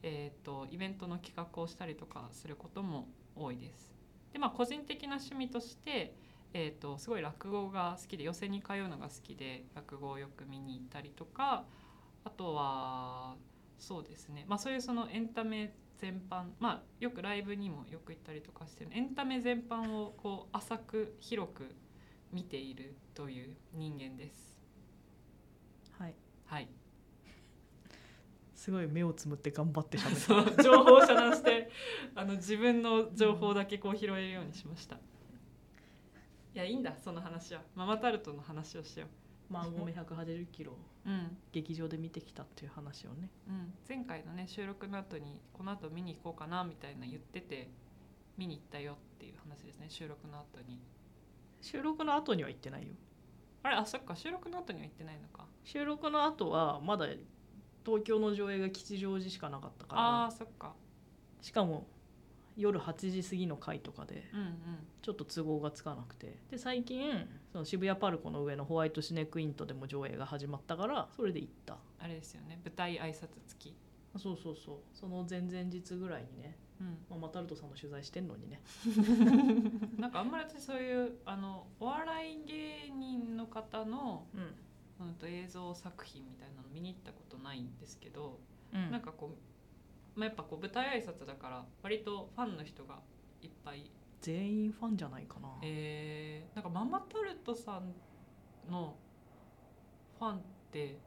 [0.03, 3.95] えっとイベントの企画をしたりとかすることも多いです。
[4.31, 6.13] でまあ個人的な趣味として。
[6.51, 11.63] えっとすごい落語が好きで寄席に通うのが好きで落語をよく見に行ったりとか
[12.23, 13.35] あとは
[13.77, 18.91] そうですねまあそういうそのエンタメ全般まあよくライブにもよく行ったりとかしてる。
[18.93, 21.75] エンタメ全般をこう浅く広く
[22.31, 24.59] 見ているという人間です。
[25.97, 26.15] はい。
[26.45, 26.67] はい、
[28.55, 31.69] すごい目をつむって頑張って喋って そう情報を遮断して
[32.15, 34.95] あの自分の情報だけこう拾えるようにしました。
[34.95, 34.99] い
[36.57, 37.62] やいいんだその話は。
[37.75, 39.07] ママタルトの話をしよ
[39.49, 40.73] マンゴメ180キロ
[41.05, 41.09] う。
[41.09, 41.38] うん。
[41.51, 43.29] 劇場で見てきたっていう話をね。
[43.47, 47.69] うん、前回のね収録の後にこの後見に行こうかなみたいな言ってて
[48.38, 50.79] 見に行ったよっていう話ですね収録の後に。
[51.62, 52.93] 収録の後には行ってないよ。
[53.63, 53.75] あれ？
[53.75, 54.15] あそっか。
[54.15, 55.45] 収録の後には行ってないのか。
[55.63, 57.07] 収録の後はまだ
[57.85, 60.73] 東京の上映が吉祥寺しかなかったかあらーそっか。
[61.41, 61.88] しかも
[62.60, 64.26] 夜8時過ぎの回とかで
[65.02, 66.36] ちょっと都合がつかなくて。
[66.52, 71.78] で最近その渋谷パルコの上のホワイトシネクイントでも上映が始まったからそれで行った。
[72.00, 72.60] あれですよね。
[72.63, 73.74] 舞台挨拶付き。
[74.17, 74.78] そうそうそう。
[74.93, 76.98] その前々日ぐらいにね、うん。
[77.10, 78.62] まあ、マタルトさんの取材してんのにね。
[79.98, 85.08] なんかあんまり私そういうあのお笑い芸人の方の、うん。
[85.08, 88.39] うん、と映像作品みたいなの見に行ったことないんですけど、
[88.74, 88.91] うん。
[88.91, 89.48] なんかこう
[90.19, 92.99] まあ、やっぱこう舞台挨拶だから割とファンの人が
[93.41, 93.89] いっぱい。
[94.19, 97.93] 全員ファンじゃないかな、えー、なんかママタルトさん
[98.69, 98.97] の
[100.19, 100.41] ファンっ
[100.73, 100.97] て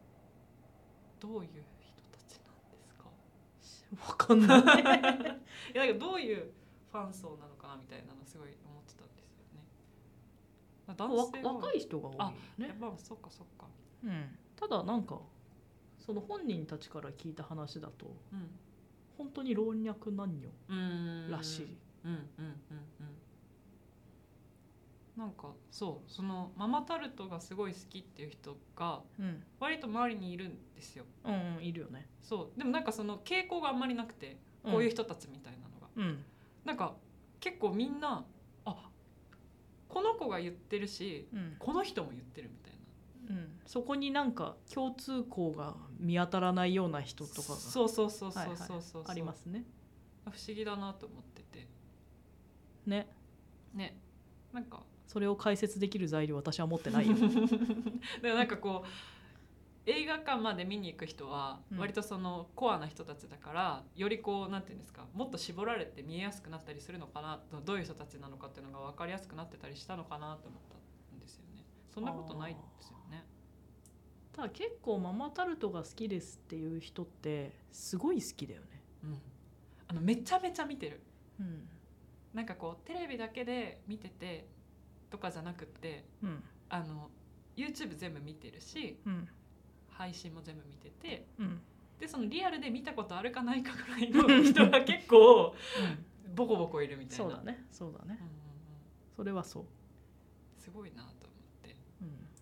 [1.20, 3.10] どういう人たちなんですか？
[4.08, 4.62] わかんない。
[4.80, 6.50] いやなんかどういう
[6.90, 9.60] ファン層なのかなみたいなのすごい思ってたんですよね。
[10.86, 11.52] まあ男わ性は。
[11.52, 12.68] 若い人が多いよね。
[12.68, 13.66] やっぱそっかそっか。
[14.04, 15.20] うん、ただなんか
[15.98, 18.58] その本人たちから聞いた話だとうん。
[19.22, 20.48] 本当に老若男女
[21.30, 22.46] らしい、うんうんうんうん。
[25.16, 29.42] なんかそうそのママタルトがすごい好きっていう人がうん。
[29.60, 31.04] 割と周りにいるんですよ。
[31.24, 32.08] うんうんいるよね。
[32.20, 32.58] そう。
[32.58, 36.24] でもなんかその傾向があんまりなくてこういう人たちみたいなのが、うん。
[36.64, 36.96] なんか
[37.38, 38.24] 結構みんな
[38.64, 38.90] あ
[39.88, 42.71] この子が言ってるしうん、この人も言ってるみたいな
[43.28, 47.54] うん、そこになんか共通項が見当たらないような人とかが。
[47.56, 48.82] そうそうそうそうはいはいそう。
[48.82, 49.64] そう、ありますね。
[50.24, 51.68] 不思議だなと思ってて。
[52.86, 53.08] ね。
[53.74, 53.96] ね。
[54.52, 54.82] なんか。
[55.06, 57.14] それを解説できる材料私は持ってないよ。
[58.22, 58.88] なんかこう
[59.84, 61.78] 映画館まで見に行く人はうん。
[61.78, 70.81] 割とそのコアな人たちだから、よりこうなんていうんですかもっと絞られて見えやすくなったりするのかなとどういう人たちなのかっていうのが分かりやすくなってたりしたのかなと思った
[71.92, 73.24] そんなことないですよね。
[74.32, 78.66] ただ結構ママタルトが好きですっていう人ってすごい好きだよね。
[79.04, 79.18] うん。
[79.88, 81.02] あのめちゃめちゃ見てる。
[81.38, 81.68] うん。
[82.32, 84.46] なんかこうテレビだけで見てて
[85.10, 86.42] とかじゃなくってうん。
[86.70, 87.10] あの
[87.56, 89.28] YouTube 全部見てるしうん。
[89.90, 91.60] 配信も全部見ててうん。
[92.00, 95.54] でそのリアルで見たことあるかないかぐらいの 人が結構
[96.34, 97.24] ボコボコいるみたいな。
[97.24, 97.66] そうだね。
[97.70, 98.04] そうだね。
[98.06, 98.20] うんうんうん。
[99.14, 99.64] それはそう、
[100.58, 101.11] すごいな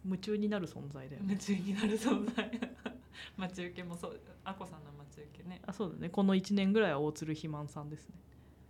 [0.04, 1.28] 夢中になる存在だよね。
[1.30, 2.50] 夢中になる存在。
[3.36, 5.60] 待ち受けもそうあこさんの待ち受けね。
[5.66, 6.08] あそうだね。
[6.08, 8.14] この1年ぐらいは大鶴ひまんさんですね。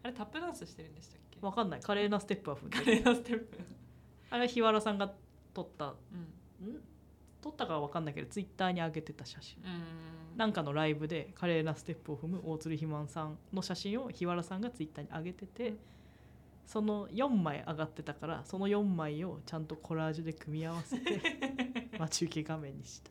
[0.02, 1.38] あれタップダンスしてるんでしたっけ？
[1.40, 1.80] わかんない。
[1.80, 3.58] 華麗なステップは踏んで華る麗なステップ。
[4.30, 5.14] あれは日原さんが
[5.54, 5.94] 撮った。
[6.62, 6.68] うん。
[6.74, 6.82] ん？
[7.40, 9.58] 撮ったかは分かんないけどツイッターに上げてた写真。
[10.36, 15.78] なんかのライブで華麗なステップを踏む大鶴ひまんさんの写真を日原さんがツイッターに上げてて、うん
[16.66, 21.20] その4枚上がってたからその4枚をちゃんとコラージュで組み合わせて
[21.98, 23.10] 待ち受け画面にした。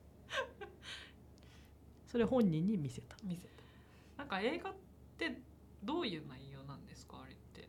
[2.08, 3.16] それ本人に見せた。
[3.24, 3.64] 見せた。
[4.18, 4.74] なんか映画っ
[5.18, 5.40] て
[5.84, 7.68] どういう内容なんですかあれって。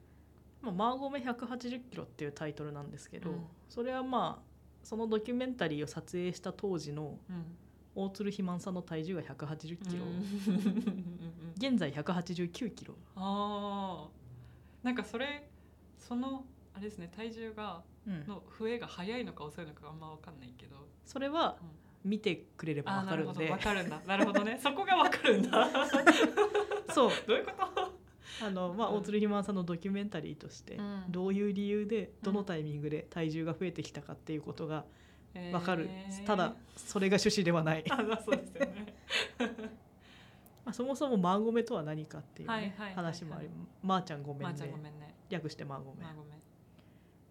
[0.62, 3.46] まあ、マーゴメ180キロっていうタイトルなんですけど、うん。
[3.68, 4.50] それはまあ
[4.82, 7.56] そのドキュメンタリーを撮影した当時のうん。
[7.92, 11.14] 大鶴ひまんさんの体重が180キロ、うん。
[11.56, 12.94] 現在189キロ。
[13.16, 14.84] あー。
[14.84, 15.49] なんかそれ
[16.00, 18.26] そのあれですね体重がうん。
[18.26, 20.76] の増えが早いのか遅いのかあんま分かんないけど。
[21.04, 21.56] それは
[22.02, 24.06] 見てくれればあーなるほどわかるんで分かるんだ。
[24.06, 24.58] なるほどね。
[24.62, 25.68] そこが分かるんだ。
[26.94, 27.10] そう。
[27.26, 27.90] どういうこと？
[28.46, 28.96] あの、まあ、うん。
[28.96, 31.04] 大鶴ひまんさんのドキュメンタリーとして、うん。
[31.10, 34.86] どういう理由でどのタイミングで体重が増えてきたかっていうことが
[35.52, 38.94] わかる、えーただそれが趣旨ではない、 あそうですよね。
[40.64, 42.94] まあ、そもそもマーゴメとは何かっていうね、はいはいはいはい。
[42.94, 43.48] 話もあり
[43.82, 44.44] まーちゃんごめんね。
[44.46, 46.40] まーちゃんごめんね略してマーゴメ、まあごめん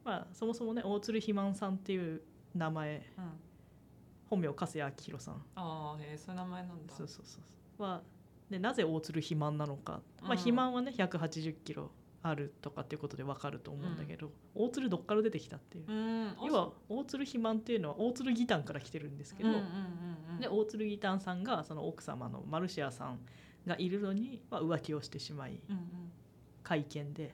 [0.04, 2.22] まあ、そもそもね大鶴ひまんさんっていう
[2.56, 3.06] 名前。
[3.18, 3.24] うん。
[4.30, 5.44] 本名粕谷明宏さん。
[5.56, 6.94] ああへえそういう名前なんだ。
[6.96, 7.40] そうそうそ
[7.80, 8.02] うは
[8.50, 16.36] でなぜ大鶴肥満なのか、まあ、うん肥満はね180キロあるとかっていうことで分かると思うんだけど、大鶴どっから出てきたっていう、うん。
[16.46, 19.68] 要は大鶴肥満っていうのは大鶴義丹から来てるんですけど、うんうんうん
[20.34, 20.40] うん。
[20.40, 23.20] で大鶴義丹さんがその奥様のマルシアさん
[23.66, 26.12] がいるのに、まあ、浮気をしてしまいうんうん。
[26.62, 27.34] 会見で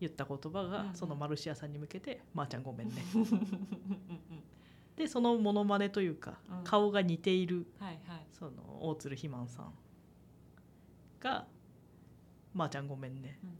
[0.00, 3.38] 言った言葉が、そのマルシアさんに向けて「まー、ちゃんごめんねうんうんうん」
[4.96, 6.64] でそのモノマネというか、うん。
[6.64, 8.26] 顔が似ているはいはい。
[8.32, 9.72] その大鶴ひまんさん
[11.20, 11.46] が
[12.52, 13.50] 「まー、ちゃんごめんね」うん。
[13.50, 13.52] っ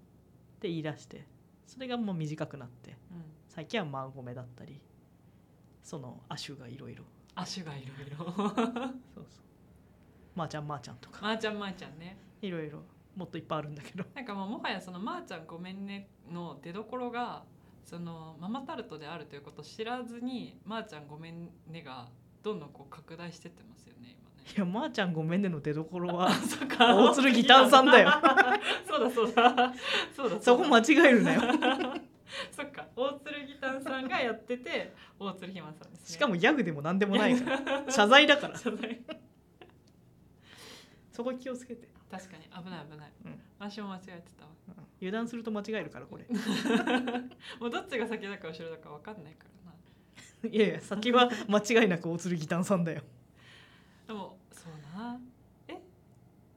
[0.60, 1.26] て言い出して
[1.66, 3.24] それがもう短くなってうん。
[3.48, 4.80] 最近はまあごめだったり
[5.82, 8.46] その亜種がいろいろ足がいろいろそう
[9.14, 9.26] そう
[10.34, 11.20] まー、ちゃんまー、ちゃんとか。
[11.22, 12.16] まーちゃんまーちゃんね。
[12.40, 12.82] いろいろ
[13.16, 14.04] もっといっぱいあるんだけど。
[14.14, 17.44] なんかもうもはやその「まーちゃんごめんね」の出どころが
[17.84, 22.08] そのママタルトであるということを知らずに「まーちゃんごめんね」が
[22.42, 24.52] どんどんこう拡大してってますよね今ね。
[24.56, 26.30] いやまー、ちゃんごめんねの出どころは
[26.78, 28.10] 大鶴ギターさんだよ。
[28.86, 29.10] そうだ。
[29.10, 29.74] そうだ
[30.14, 30.40] そうだ。
[30.40, 31.40] そこ間違えるなよ。
[32.52, 32.86] そっか。
[32.94, 36.16] 大鶴ギターさんがやってて大鶴ひまさんですね。
[36.16, 37.90] しかもギャグでも何でもないから。
[37.90, 38.56] 謝罪だから。
[38.56, 39.00] 謝罪。
[41.12, 42.42] そこ気をつけて、確かに。
[42.44, 43.40] 危ない危ない、うん。
[43.58, 44.50] 私も間違えてたわ。
[44.68, 44.74] うん。
[44.98, 46.26] 油断すると間違えるからこれ。
[47.60, 50.50] もうどっちが先だか後ろだか分かんないからな。
[50.50, 53.02] いやいや先は間違いなく大鶴ギターさんだよ。
[54.06, 55.20] でもそうな。
[55.68, 55.74] え？
[55.74, 55.78] っ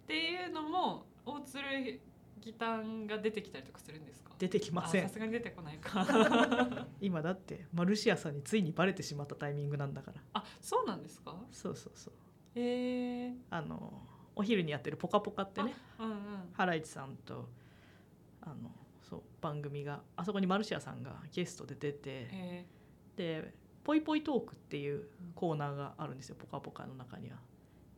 [0.07, 2.01] ていうのも大鶴る
[2.39, 4.31] ギターが出てきたりとかするんですか？
[4.39, 5.05] 出てきません。
[5.05, 6.87] あさすがに出てこないか。
[6.99, 10.21] 今だってマルシアさんについにバレてしまったタイミングなんだから。
[10.33, 11.35] あそうなんですか？
[11.51, 12.13] そうそうそう。
[12.55, 14.01] へえあの
[14.35, 15.73] お昼にやってる「ぽかぽか」ってね。
[15.99, 16.17] うんうん。
[16.53, 17.49] ハライチさんと
[18.41, 22.09] あのそう番組があそこにマルシアさんがゲストで出て。
[22.31, 22.65] へ
[23.15, 27.37] で「ぽいぽいトーク」っていうコーナーがあるんですよ「ぽかぽか」の中には。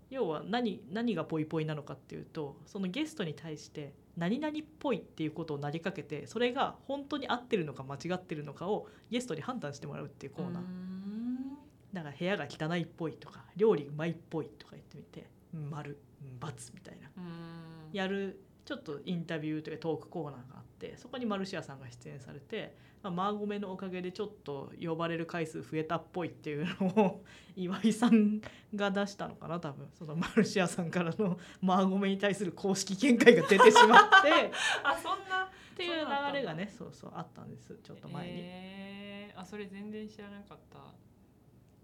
[0.09, 10.63] 要は何何がぽいぽいなのかっていうとそのゲストに対して「何々っぽい」っていうことを投げかけてそれが本当に合ってるのか間違ってるのかをゲストに判断してもらうっていうーコーナー。
[10.63, 10.65] う。
[10.67, 11.57] ん。
[11.91, 15.29] だから部屋が汚いっぽいとか料理うまいっぽいとか言ってみて。
[15.53, 17.09] うん丸うん×みたいな。
[17.17, 17.89] うん。
[17.91, 27.23] やるちょっとインタビューというかトークコーナーがあってそこにマルシアさんが出演されて、まあ、マーゴメのおかげでちょっと呼ばれる回数増えたっぽいっていうのを
[27.55, 28.41] 岩井さん
[28.73, 29.87] が出したのかな多分。
[29.93, 34.51] そのマルシアさんからの マーゴメに対する公式見解が出てしまって
[34.83, 37.77] あそんなっていう流れがねそうそうあったんです。
[37.83, 38.33] ちょっと前に。
[38.37, 39.39] へー。
[39.39, 40.79] あそれ全然知らなかった。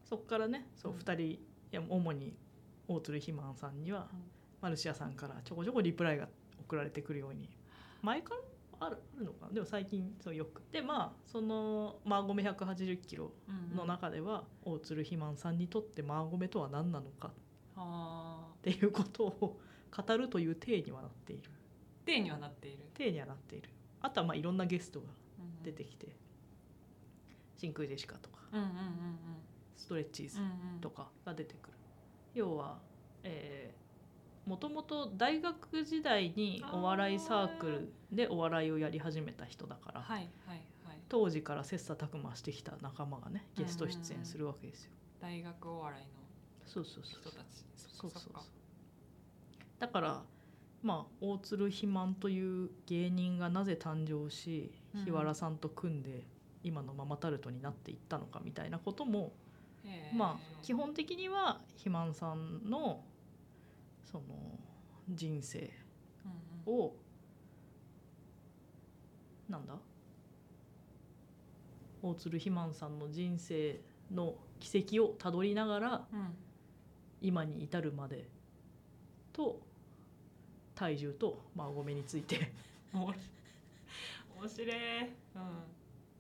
[0.03, 0.97] そこからねそううん。
[0.97, 1.39] 2人い
[1.71, 2.33] や主に
[2.93, 4.19] 大鶴ひまんさんには、うん
[4.61, 6.27] マルシアさんからちょこちょこリプライが
[6.59, 7.49] 送られてくるように
[8.03, 8.35] 前か
[8.79, 9.53] らあるあるのかな？
[9.53, 10.61] でも最近そうよく。
[10.71, 13.31] でまあそのマーゴメ180キロ
[13.75, 17.31] の中では、大鶴ひまんさんにとってマーゴメとは何なのか？
[17.75, 19.59] あっていうことを
[19.95, 21.49] 語るという体にはなっている。
[22.05, 22.85] ー例にはなっている。
[22.95, 23.69] 体にはなっている。
[24.01, 25.07] あとはまあいろんなゲストが
[25.39, 26.07] うん出てきて、
[27.57, 28.37] 真空ジェシカとか
[29.75, 30.37] ストレッチーズ
[30.81, 31.73] とかが出てくる
[32.33, 32.79] 要は
[33.23, 33.81] えー
[34.49, 40.97] もともと大学時代にお笑いサークルでお笑いをやり始めた人だからはいはいはい。
[41.07, 44.91] 当時から切磋琢磨してきた仲間がねゲスト出演するわけですよ。
[45.21, 46.09] 大学お笑いの
[46.65, 47.63] そうそうそう人たち。
[47.75, 48.43] そうそうそうそっかそっか。
[49.79, 50.23] だから
[50.81, 55.05] まあ大鶴肥満という芸人がなぜ誕生しうん。
[55.05, 56.23] 日原さんと組んで
[56.63, 59.31] 今のママタルトになっていったのかみたいなことも
[60.13, 63.03] まあ基本的には肥満さんの
[64.03, 64.23] その
[65.09, 65.71] 人生
[66.67, 66.79] うんうん。
[66.83, 66.95] を
[69.49, 69.75] なんだ？
[72.01, 76.35] 大鶴肥満さんの人生の軌跡をたどりながらうん。
[77.23, 78.27] 今に至るまで
[79.31, 79.61] と
[80.73, 82.51] 体重とまあごめについて
[82.91, 83.13] 面
[84.49, 84.69] 白い、
[85.05, 85.09] うん、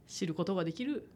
[0.07, 1.09] 知ることができる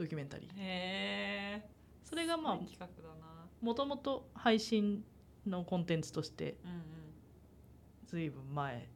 [0.00, 0.50] ドキュメンタリー。
[0.56, 1.70] へえ
[2.04, 3.46] それがまあ企画だな。
[3.60, 5.04] もともと配信
[5.46, 6.82] のコンテンツとしてうんうん。
[8.06, 8.88] ずいぶん前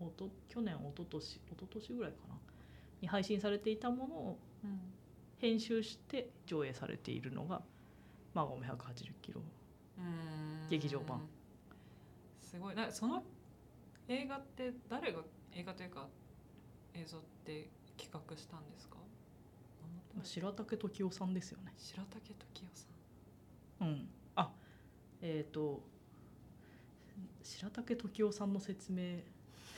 [0.00, 2.34] おと去年一昨年一昨年ぐらいかな。
[3.02, 4.80] に配信されていたものをうん
[5.36, 7.62] 編集して上映されているのが
[8.32, 9.42] 「まあ、ごめ180キロ。
[9.98, 10.68] うん。
[10.70, 11.28] 劇場版。
[12.40, 12.74] すごい。
[12.74, 13.22] なその
[14.08, 16.08] 映画って誰が映画というか
[16.94, 17.68] 映像って
[17.98, 18.96] 企画したんですか」
[20.22, 21.72] 白竹時生さんですよね。
[21.76, 22.80] 白竹時生
[23.78, 23.88] さん。
[23.88, 24.52] うん、あ
[25.20, 25.82] えっ、と
[27.42, 29.20] 白竹時生さんの説明。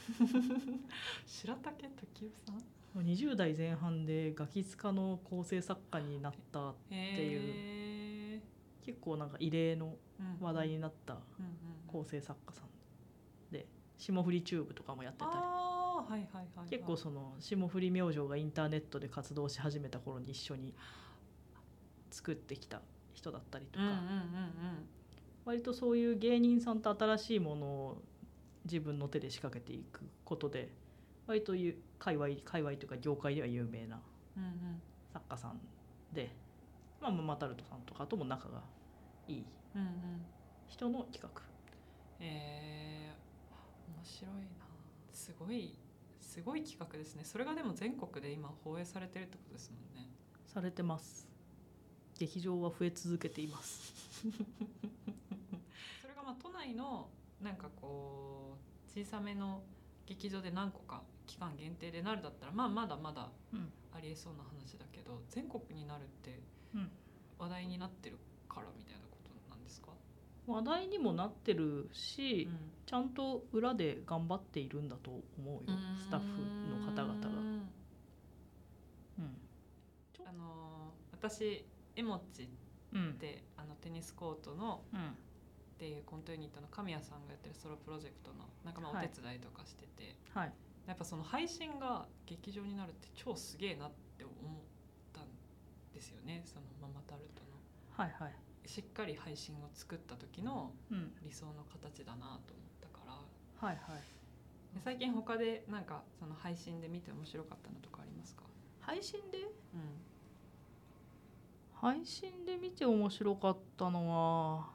[1.27, 2.59] 白竹時生さん？
[2.59, 2.63] っ
[3.03, 6.95] 20代前半でガキ使の構成作家になったて
[7.25, 8.43] いう。
[8.85, 9.97] 結構なんか異例の
[10.41, 11.19] 話題になった
[11.87, 12.65] 構成作家さん。
[12.67, 12.74] で
[13.99, 15.31] 霜降りチューブとかもやってたり。
[15.33, 16.69] はいはいはいはい。
[16.69, 20.75] 結構その霜降り明星がインターネットで活動し始めた頃に一緒に
[22.11, 22.83] 作ってきた
[23.15, 24.01] 人だったりとか、うんうんうん
[25.45, 28.03] 割とそういう芸人さんと新しいものを
[28.65, 30.71] 自分の手で仕掛けていくことで
[31.27, 34.01] 割とゆ界隈界隈というか業界では有名な
[34.39, 35.61] うんうんうん作家さん
[36.15, 36.31] で、
[36.99, 38.63] まあ、ママタルトさんとかとも仲が
[39.29, 39.89] いいうんうん
[40.67, 41.43] 人の企画。
[42.21, 43.14] えー、面
[44.05, 44.67] 白いな。
[45.13, 45.75] すごい
[46.21, 47.25] すごい企画ですね。
[47.25, 50.11] それがでも全国で今放映されてるってことですもんね。
[50.47, 51.29] されてます。
[52.19, 53.93] 劇場は増え続けています。
[56.03, 57.09] それがまあ都内の
[57.41, 59.63] なんかこう小さめの
[60.07, 63.73] 劇場で何個か期間限定でなるだったらまあまだまだうん。
[63.95, 66.43] ありえそうな話だけど全国になるって
[66.75, 66.91] うん
[67.39, 69.91] 話題になってるからみたいなことなんですか、
[70.47, 76.27] 話題にもなってるし、うんちゃんと裏で頑張っているんだと思うよスタッフ
[76.71, 77.27] の方々が。
[77.27, 77.67] うん。
[79.19, 79.37] うん
[80.25, 82.49] あのー私エモッチ
[82.93, 83.11] うん。
[83.11, 85.01] ってあのテニスコートのうん。
[85.01, 85.13] っ
[85.77, 89.09] ていうコントユニットの神谷さんがやってるソロプロジェクトのなんかまあおはい。
[89.09, 90.53] 手伝いとかしてて、はい。
[90.87, 94.63] やっぱその配信が劇場になるって超すげえなって思っ
[95.13, 95.27] たん
[95.93, 97.59] ですよねそのママタルトの。
[98.05, 98.69] はいはい。
[98.69, 101.13] しっかり配信を作った時のうん。
[101.25, 102.63] 理想の形だなと思
[103.61, 103.79] はいはい。
[104.85, 108.43] 最近他でなんかその配信で見て面白かったのとかありますか？
[108.81, 109.39] 配信で？
[109.39, 109.49] うん。
[111.81, 114.67] 配信で見て面白かったのは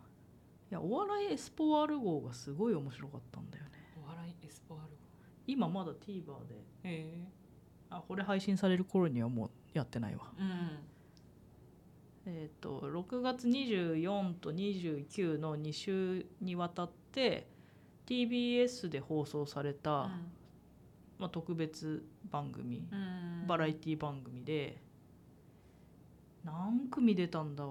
[0.71, 3.71] いやお笑いエスポワール号がすごい面白かったんだよね。
[4.03, 4.89] お笑いエスポワール
[5.47, 6.55] 今まだ TVer で。
[6.55, 7.23] へえ。
[7.89, 10.31] あこれ配信される頃にはもうやってないわ。
[10.39, 10.77] うん。
[12.27, 17.47] えっ、と6月24と29の2週にわたって
[18.09, 20.09] TBS で放送された、
[21.19, 23.45] まあ、特別番組、うん。
[23.47, 24.81] バラエティ番組で
[26.43, 27.65] 何組出たんだ？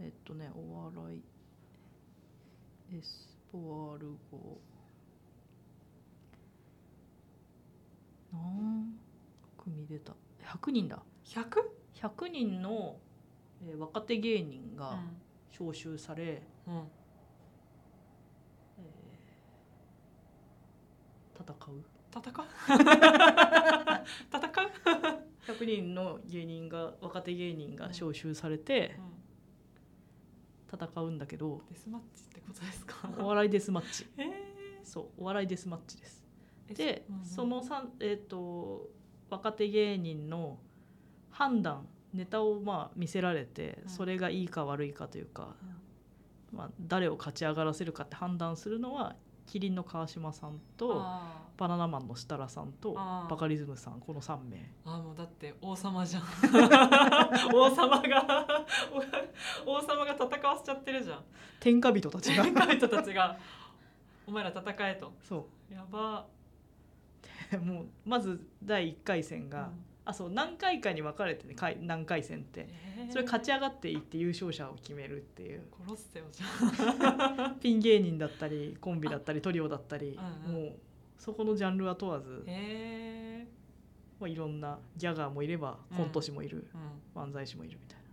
[0.00, 1.22] えっとねお笑い
[2.96, 4.58] エスポワール号。
[8.32, 8.94] 何
[9.56, 11.02] 組出た？100人だ。
[11.24, 11.46] 100?
[11.94, 12.98] 100人の、
[13.66, 14.96] えー若手芸人がう
[15.52, 16.38] 招集され、んうん
[18.78, 21.84] えー戦う？
[22.12, 22.46] 戦う？
[24.32, 28.98] 戦う？100人の芸人が若手芸人が招集されて
[30.72, 33.08] 戦うんだけどデスマッチってことですか？
[33.18, 34.06] お笑いデスマッチ。
[34.18, 36.24] えそうお笑いデスマッチです。
[36.70, 38.90] ーでうんうんそのさんえっ、と
[39.30, 40.58] 若手芸人の
[41.30, 43.88] 判断ネタをまあ見せられてうん。
[43.88, 45.56] それがいいか悪いかというか、
[46.52, 49.16] まあ、誰を勝ち上がらせるかって判断するのは
[49.48, 51.02] キリンの川島さんと
[51.56, 54.70] バナナマンの設楽さんとバカリズムさんこの3名。
[54.84, 56.22] あーもうだって王様じゃん。
[57.54, 58.46] 王様が
[59.64, 61.24] 王様が戦わせちゃってるじゃん。
[61.60, 62.44] 天下人たちが。
[62.44, 63.38] 天下人たちが。
[64.26, 65.14] お前ら戦えと。
[65.22, 66.26] そやば。
[67.54, 69.70] う もうまず第1回戦が、
[70.08, 72.66] あそう何回かに分かれてね回何回戦って。
[72.96, 73.12] えー。
[73.12, 75.64] それ勝ち上がっていって優勝者を決めるっていう。
[75.86, 80.62] 殺せよじゃん ピン芸人だったりコンビだったりトリオだったり、うんうん。
[80.62, 80.72] もう
[81.18, 82.42] そこのジャンルは問わず、
[84.18, 85.96] まあ、いろんなギャガーもいればうん。
[85.98, 86.66] コント師もいる、
[87.14, 87.22] うん。
[87.22, 88.04] 漫才師もいるみたいな。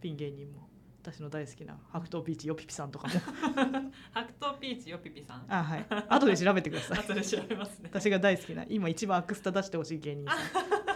[0.00, 0.70] ピン芸人も。
[1.02, 3.14] 私の大好きな白桃ピーチヨピピさんとかも。
[4.14, 5.44] 白桃ピーチよピピさん。
[5.48, 5.86] あはい。
[6.08, 6.98] 後で調べてください。
[7.04, 7.90] 後で調べますね。
[7.92, 10.91] 私が大好きな今一番アクスタ出してほしい芸人さん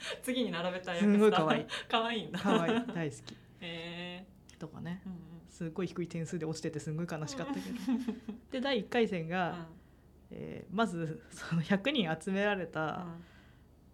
[0.22, 1.66] 次に並べたいすんごい可愛い。
[1.88, 2.38] 可愛いんだ。
[2.38, 2.76] かわい。
[2.76, 3.32] い 大好き。
[3.32, 4.26] へえ
[4.58, 5.02] とかね。
[5.06, 5.18] うんうん。
[5.48, 7.66] すっごい低い点数で落ちててすんごい悲しかったけど。
[8.50, 9.66] で第1回戦が、
[10.30, 13.06] えーまずその100人集められた、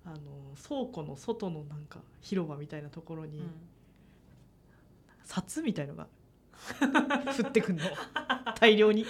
[0.04, 3.44] あの倉庫の外のなんか広場みたいなところに、うん。
[3.44, 3.50] うん
[5.24, 6.06] 札みたいのが
[7.38, 7.82] 降ってくんの。
[8.58, 9.04] 大量に。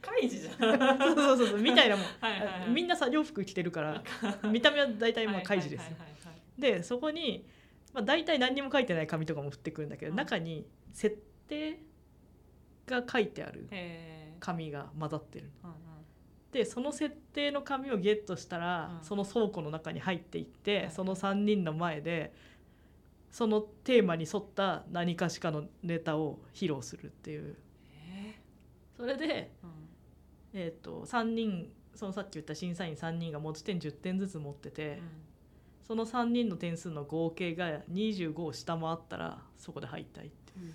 [0.00, 0.54] カイジじゃん。
[0.98, 1.60] そうそうそうそう。
[1.60, 2.06] みたいなもん。
[2.20, 2.70] はいはいはい。
[2.70, 4.02] みんな作業服着てるから
[4.50, 6.15] 見た目は大体まあ開示ですはい
[6.58, 7.46] でそこに、
[7.92, 10.16] まあ、大体何にも書いてない紙とかも降ってくるんだけど、うん。
[10.16, 11.16] 中に設
[11.48, 11.78] 定
[12.86, 13.68] が書いてある
[14.40, 15.50] 紙が混ざってる
[16.52, 19.04] でその設定の紙をゲットしたら、うん。
[19.04, 20.90] その倉庫の中に入っていって、はい。
[20.90, 22.32] その3人の前で
[23.30, 27.56] そのテーマに沿った何かしかのネタを披露するっていう。
[27.90, 28.40] へ
[28.96, 29.50] それで、
[30.54, 35.02] えー、と3人そのさっき言った審査員3人が持ち点10点ずつ持ってて、
[35.86, 40.20] その3人の点数の合計が25を下回ったらそこで敗退って。
[40.20, 40.72] いう。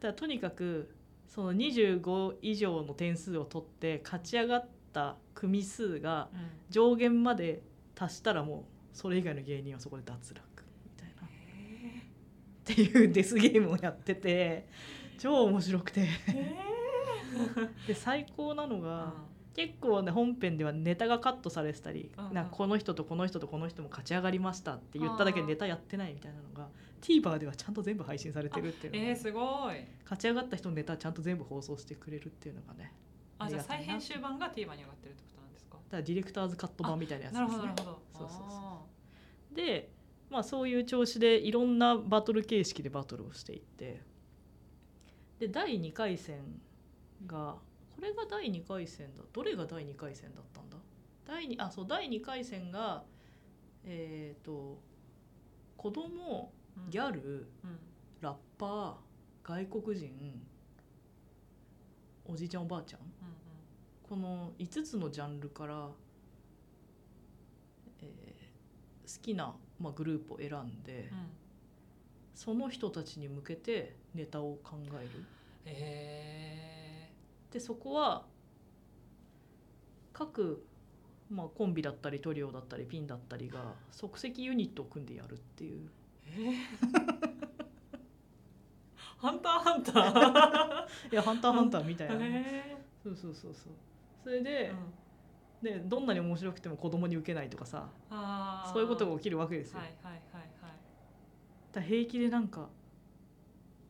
[0.00, 0.92] だからとにかく
[1.28, 6.40] その25以上の点数を取って勝ち上がった組数がうん。
[6.40, 7.62] うん上限まで
[7.94, 10.42] 達したらもうそれ以外の芸人はそこで脱落
[10.84, 11.26] みたいな。
[11.26, 14.68] っへていうデスゲームをやってて
[15.18, 16.06] 超面白くて。
[17.86, 19.14] で最高なのーが、
[19.54, 22.34] 結構ね本編ではネタがカットされてたり、うんうん。
[22.34, 26.68] なんかこの人とこの人とこの人も勝ち上がりましたって言っただけでネタやってないみたいなのが
[27.02, 29.40] TVer ではちゃんと全部配信されてるっていうのがえー、すご
[29.72, 29.84] い。
[30.04, 32.92] 勝ち上がった人のネタちゃんと全部放送してくれるっていうのがね
[33.38, 35.74] あじゃあ再編集版が TVer に上がってるってことなんですか？
[35.74, 37.46] だからディレクターズカット版みたいなやつですね。
[37.48, 38.02] ほどなるほど。
[38.18, 38.48] そうそうそう。
[38.60, 38.78] あ
[39.54, 39.90] で、
[40.30, 44.02] まあ、そういう調子でいろんなバトル形式でバトルをしていって
[45.40, 46.38] で第2回戦
[47.26, 47.56] が
[47.98, 49.24] これが第2回戦だ。
[49.32, 50.76] どれが第2回戦だったんだ？
[51.26, 53.02] 第2あそう第2回戦が
[53.84, 54.78] えっ、と
[55.76, 56.90] 子供ーうん。
[56.90, 57.78] ギャルうん。
[58.20, 60.12] ラッパー外国人
[62.24, 63.00] おじいちゃんおばあちゃん？
[63.00, 63.08] うん
[64.08, 65.88] この5つのジャンルから、
[68.00, 71.18] えー好きな、まあ、グループを選んで、うん。
[71.18, 71.26] うん
[72.34, 75.24] その人たちに向けてネタを考える。
[75.64, 76.77] へ
[77.52, 78.24] でそこは
[80.12, 80.64] 各、
[81.30, 85.86] まあ、コンビだったりトリオだったりピンだったりが即席ユニットを組んでやるっていう。
[85.86, 85.88] ー
[86.26, 87.38] えー？
[89.18, 91.10] ハンターハンター？
[91.12, 93.72] いや「ハンターハンター」みたいな、へそうそうそうそう。
[94.22, 94.72] それで、
[95.62, 97.88] でどんなに面白くても子供に受けないとかさ
[98.72, 100.38] そういうことが起きるわけですよ、はいはいはいは
[100.68, 100.72] い。
[101.72, 102.68] だ平気でなんか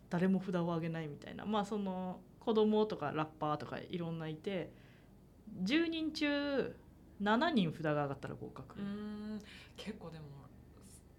[0.09, 1.45] 誰も札を上げないみたいな。
[1.45, 4.73] まあその子供とかラッパーとかいろんないて
[5.65, 6.75] 10人中
[7.21, 9.39] 7人札が上がったら合格、うーん。
[9.77, 10.25] 結構でも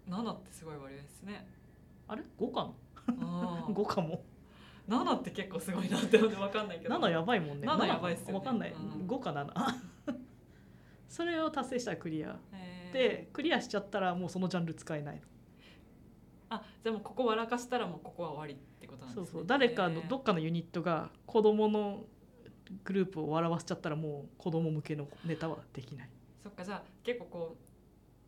[0.08, 1.46] 7ってすごい割合ですね。
[2.08, 2.72] あれ？5か
[3.06, 3.66] あなー。
[3.72, 4.24] 5かも。
[4.88, 6.96] 7って結構すごいなって分かんないけど。
[6.96, 7.68] 7やばいもんね。
[7.68, 8.34] 7やばいっすよね。
[8.34, 9.06] わかんない、うん。
[9.06, 9.52] 5か7
[11.08, 12.40] それを達成したらクリア。
[12.54, 12.92] へー。
[12.92, 15.14] でクリアしちゃったらもうそのジャンル使えない。
[15.16, 15.22] の
[16.50, 19.24] あじゃあもうここ笑かしたらもうここは終わりってことなんですね。
[19.24, 19.46] そうそう。
[19.46, 22.04] 誰かのどっかのユニットが子供の
[22.84, 26.10] グループを笑わせちゃったらもう子供向けのネタはできない。
[26.42, 27.56] そっかじゃあ結構こ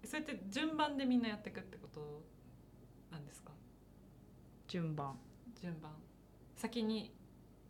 [0.02, 2.22] うそうやって順番でみんなやっていくってこと
[3.10, 3.50] なんですか？
[4.68, 5.18] 順番。
[5.60, 5.90] 順番。
[6.56, 7.12] 先に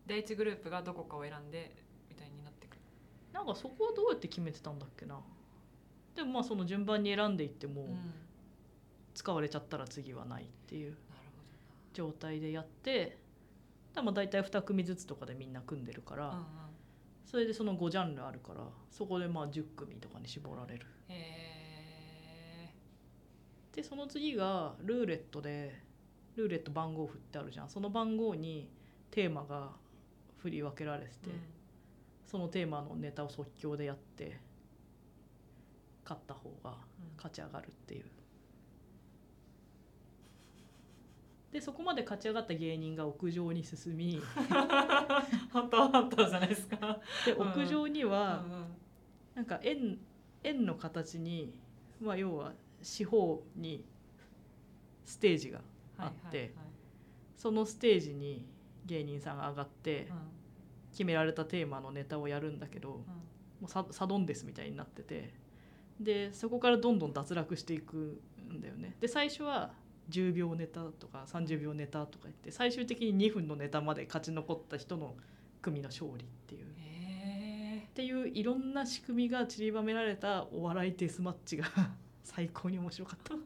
[0.06, 1.74] 第一グループがどこかを選んで
[2.10, 2.80] みたいになってくる。
[3.32, 5.18] なんかそこはどうやって決めてたんだっけな。
[6.14, 8.12] でもまあその順番に選んでいってもうん
[9.14, 10.96] 使われちゃったら次はないっていうほ
[11.92, 13.18] 状態でやって
[13.94, 16.38] だまあ大体2組ずつとかでみんな組んでるから、
[17.26, 18.60] それでその5ジャンルあるから
[18.90, 20.86] そこでまあ10組とかに絞られる。
[21.08, 22.70] へ
[23.74, 25.82] でその次がルーレットで
[26.36, 27.68] ルーレット番号振ってあるじゃん。
[27.68, 28.70] その番号に
[29.10, 29.72] テーマが
[30.38, 31.30] 振り分けられてて、え、
[32.26, 34.40] そのテーマのネタを即興でやって
[36.04, 36.76] 勝った方がうん
[37.16, 38.06] 勝ち上がるっていう
[41.52, 47.00] でそこまで勝ち上がった芸人が屋上に進み ハンターハンターじゃないですか。
[47.26, 47.48] でうん。
[47.48, 48.66] 屋上にはうんうん。
[49.34, 49.98] なんか円
[50.42, 51.52] 円の形に、
[52.00, 53.84] まあ、要は四方に
[55.04, 55.60] ステージが
[55.98, 56.52] あってはいはい
[57.36, 58.46] そのステージに
[58.86, 60.18] 芸人さんが上がってはい
[60.92, 62.96] 決められたテーマのネタをやるんだけどうん。
[62.96, 63.02] うん
[63.62, 65.32] もうササドンデスみたいになってて
[66.00, 68.96] でそこからどんどん脱落していくんだよね。
[68.98, 69.72] で最初は
[70.10, 75.14] 10秒ネタとか30秒ネタとか言って最終的に2分のネタまで勝ち残った人の
[75.60, 76.66] 組の勝利っていう。
[76.78, 81.66] へっていういろんな仕組みが散りばめられたお笑いデスマッチが
[82.24, 83.34] 最高に面白かった。
[83.34, 83.38] ー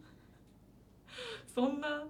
[1.55, 2.07] そんな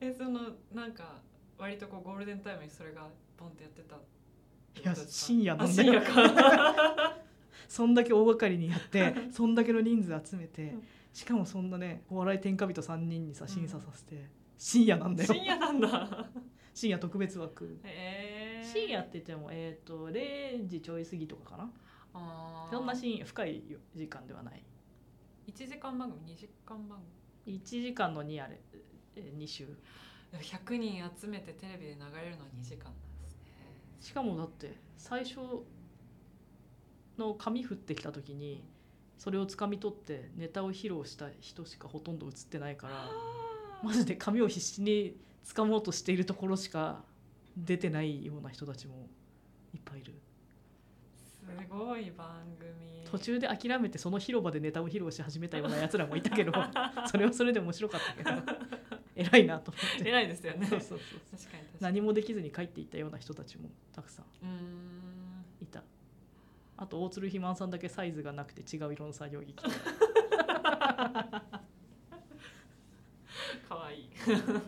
[0.00, 0.40] えその
[0.74, 1.20] なんか
[1.58, 7.16] 割とこうゴールデンタイムにそれがポンってやってたいや深夜なあんだよ深夜か。
[7.68, 10.82] そんだけ大掛かりにやってそんだけの人数集めてうん
[11.16, 13.50] しかもそんなねお笑い天下人3人にさうん。
[13.50, 15.32] 審査させて、深夜なんだよ。
[15.32, 16.28] 深夜なんだ。
[16.74, 17.80] 深夜特別枠。
[17.84, 21.70] へえ深夜って言ってもえっ、と0時ちょい過ぎとかかな。
[22.12, 22.70] あー。
[22.70, 23.62] そんな深夜深い
[23.94, 24.62] 時間ではない。
[25.48, 26.98] 1時間番組2時間番
[27.46, 27.60] 組。
[27.60, 28.60] 1時間の2あれ。
[29.16, 32.92] 2週でも100人集めてテレビで流れるのは2時間なん
[33.22, 33.46] ですね。
[34.00, 35.38] しかもだって最初
[37.16, 38.62] の紙降ってきた時に
[39.18, 43.10] それをつかみ取ってネタを披露した人しかほとんど映ってないから
[43.82, 47.02] マジで紙を必死に掴もうとしているところしか
[47.56, 49.08] 出てないような人たちも
[49.74, 50.14] いっぱいいる。
[51.40, 52.72] すごい番組。
[53.10, 56.52] 途中で諦めてその広場でネタを披露し始めたようなやつらもいたけど
[57.06, 58.30] それはそれで面白かったけど
[59.14, 60.08] 偉いなと思って。
[60.08, 60.66] 偉いですよね。
[60.66, 61.62] そうそうそう確かに。
[61.80, 64.24] 何もできずに帰っていったような人たちもたくさん。
[64.42, 65.15] うーん
[66.78, 69.70] あと大鶴ひまんさんだけサイズがなくて違う色の作業着着て
[73.68, 74.10] かわいい、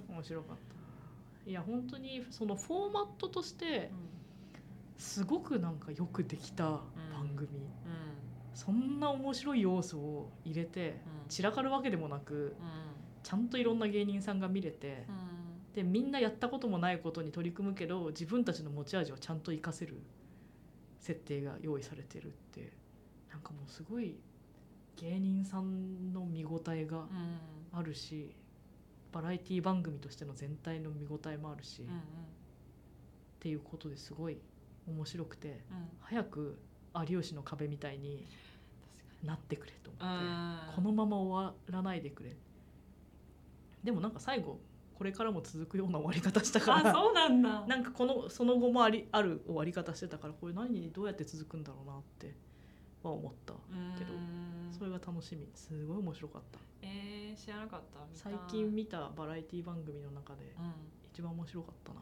[0.09, 1.51] 面白かった。
[1.51, 3.91] いや本当にそのフォーマットとして
[4.99, 6.65] すごくなんかよくできた
[7.13, 7.69] 番組、うん。
[8.53, 11.29] そんな面白い要素を入れてうん。
[11.29, 12.53] 散らかるわけでもなくうん。
[13.23, 15.73] ちゃんといろんな芸人さんが見れてうん。
[15.75, 20.03] でみんなやったこともないことに取り組むけど自分たちの持ち味をちゃんと活かせる
[21.01, 22.73] 設定が用意されてるって
[23.31, 24.17] なんかもうすごい
[24.97, 27.07] 芸人さんの見応えがうん。
[27.71, 28.35] あるし
[29.13, 31.85] バラエティ番組としての全体の見応えもあるし、っ
[33.41, 34.39] ていうことですごい
[34.87, 35.89] 面白くてうん。
[36.01, 36.59] 早く
[37.09, 38.25] 「有吉の壁」みたいに
[39.23, 40.75] なってくれと思って。
[40.77, 42.35] このまま終わらないでくれ。
[43.85, 44.59] でもなんか最後
[44.99, 46.91] これからも続くような終わり方したから。
[46.91, 47.65] あそうなんだ。
[47.69, 52.35] なんかこのその後もありある終わり方してたからこれ何にどうやって続くんだろうなって
[53.05, 53.55] は思った
[53.97, 54.73] けどうん。
[54.77, 55.49] それが楽しみ。
[55.55, 56.59] すごい面白かった。
[56.83, 58.01] えー、知らなかった。
[58.13, 60.73] 最近見たバラエティ番組の中でうん。
[61.13, 62.01] 一番面白かったな、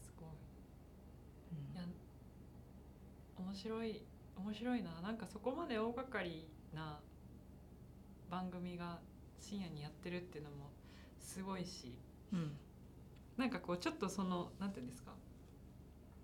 [0.00, 0.28] すごい。
[1.52, 1.76] うん。
[1.76, 1.84] いや
[3.38, 4.02] 面白い。
[4.36, 5.00] 面白いな。
[5.02, 6.98] なんかそこまで大掛かりな
[8.30, 8.98] 番組が
[9.38, 10.71] 深夜にやってるっていうのも
[11.22, 11.94] すごいし
[12.32, 12.52] うん。
[13.36, 15.12] なんかこうちょっとそのなんていうんですか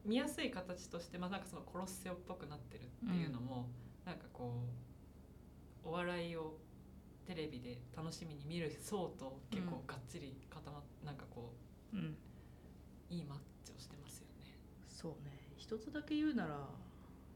[0.05, 3.69] 見やすい形としてまあなんかそのコロッセオっぽくなってるっていうのも、
[4.07, 4.63] なんかこ
[5.85, 6.55] うお笑いを
[7.27, 11.53] テレビで楽しみに見る層と結構がっちり固まっなんかこ
[11.93, 12.01] うん。
[12.01, 12.15] う
[13.11, 14.55] いいマッチをしてますよね。
[14.89, 15.31] そうね。
[15.57, 16.69] 一つだけ言うなら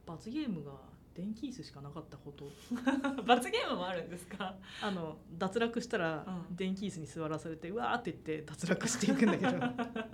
[0.06, 0.72] 罰ゲームが
[1.14, 2.50] 電気椅子しかなかったこと。
[3.26, 4.56] 罰ゲームもあるんですか？
[4.82, 6.56] あの脱落したらうん。
[6.56, 9.52] 電気椅子に座らされてうわーって言って脱落していくんだけど。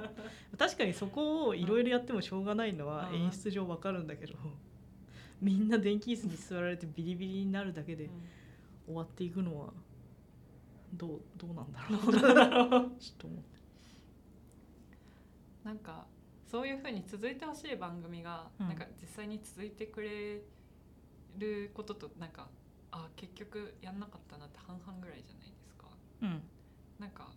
[0.59, 3.15] 確かにそこをいろいろやってもしょうがないのはうん。
[3.23, 4.35] 演出上わかるんだけど
[5.41, 8.11] みんな電気椅子に座られてビリビリになるだけでうん。
[8.87, 9.73] 終わっていくのは
[10.95, 12.01] どうどうなんだろう。
[12.99, 13.59] ちょっと思って。
[15.63, 16.07] なんか
[16.47, 18.69] そういう風に続いてほしい番組が、うん。
[18.69, 20.41] なんか実際に続いてくれ
[21.39, 22.49] ることとなんか
[22.91, 25.86] あ結局やんなかったなって半々ぐらいじゃないですか。
[26.22, 26.43] うん
[26.99, 27.28] なんか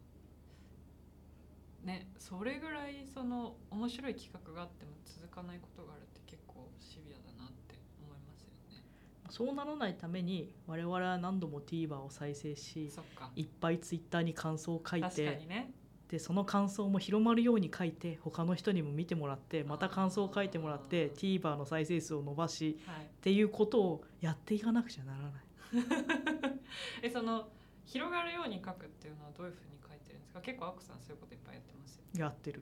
[1.84, 8.84] ねそれぐらいその面白い企画があっても続かないことがあるって結構シビアだなって思いますよね。
[9.30, 12.92] そうならないために我々は何度も TVer を再生し
[13.36, 15.74] いっぱい Twitter に感想を書い確かてにね。
[16.12, 25.32] でその感想も広まるように書いて他の人にも見てもらってまた感想を書いてもらってあ TVer の再生数を伸ばしはい、っていうことをやっていかなくちゃならない。
[27.02, 27.48] えその
[27.86, 30.42] 広がるように書くっていうのはどういうふうに書いてるんですか？
[30.42, 32.62] 結構アッコさんそういうこといっぱいやってますよやってる、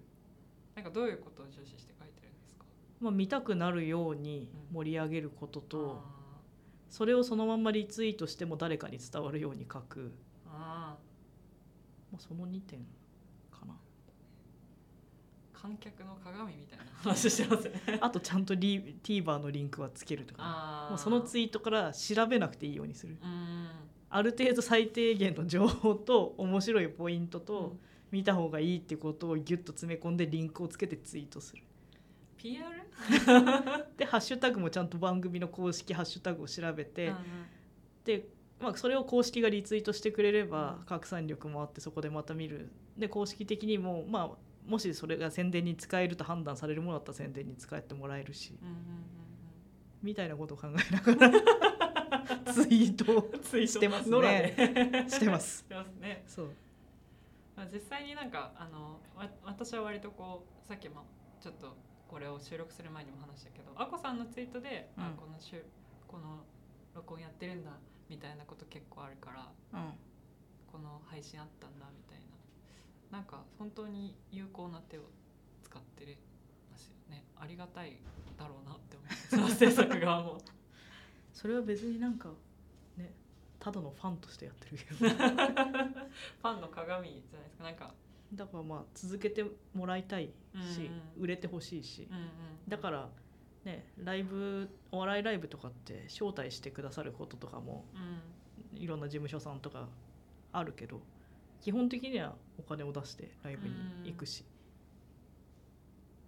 [0.75, 2.65] なんかどういうことを重視して書いてるんですか？
[2.99, 6.41] まあ、見たくなるように盛り上げることとあ
[6.91, 10.11] それをそのまんまリツイートしても誰かに伝わるように書く、ー。
[10.51, 10.97] あ
[12.11, 12.85] まあ、その2点
[15.61, 17.81] 観客の鏡みたいな話してますね。
[18.01, 23.17] あとちゃんとリ TVer のリンクはつけるとかもうそのツイートから調べなくていいようにする。
[23.21, 23.67] うん。
[24.11, 27.79] ある程度最低限の情報と面白いポイントと、うん。
[28.11, 31.63] 見た方がいいってことをギュッと詰め込んでリンクをつけてツイートする。
[32.37, 32.65] PR?
[33.97, 37.13] でハッシュタグもちゃんと番組の公式ハッシュタグを調べて、
[38.05, 38.27] で、
[38.59, 40.85] まあ、それを公式がリツイートしてくれればうん。
[40.85, 42.71] 拡散力もあってそこでまた見る。
[42.97, 48.53] で公式的にもまあもしそれが宣伝に使えると判断されるものだったら宣伝に使ってもらえるし
[50.01, 51.41] みたいなことを考えながら
[52.53, 55.05] ツイートをしてますね。
[55.09, 55.59] してます。
[55.59, 56.23] してますね。
[56.27, 56.55] そう。
[57.55, 61.05] まあ、実際になんかあのわ私は割とこうさっきも
[61.41, 61.75] ちょっと
[62.07, 65.17] これを収録する前にも話したけどあこさんのツイートで、あうん。
[65.17, 65.65] このしゅ
[66.07, 66.45] この
[66.95, 67.71] 録音やってるんだ
[68.09, 69.93] みたいなこと結構あるからうん。
[70.71, 72.28] この配信あったんだみたいな
[73.11, 75.01] なんか本当に有効な手を
[75.63, 76.17] 使ってる
[76.71, 77.25] ますよね。
[77.39, 77.97] ありがたい
[78.37, 80.37] だろうなって思いますその制作側も。
[81.33, 82.29] それは別になんか
[82.97, 83.13] ね
[83.59, 84.95] ただのファンとしてやってるけど。
[84.97, 87.63] ファンの鏡じゃないですか。
[87.63, 87.93] なんか、
[88.33, 90.31] だからまあ続けてもらいたい
[90.73, 90.85] し、
[91.17, 91.23] うん。
[91.23, 92.07] 売れてほしいし。
[92.09, 92.29] うんうん、
[92.67, 93.09] だから
[93.65, 98.21] ねライブお笑いライブとかって招待してくださることとかもうん。
[98.75, 99.87] いろんな事務所さんとか
[100.51, 101.01] あるけど
[101.61, 104.45] 基本的にはお金を出してライブに行くし、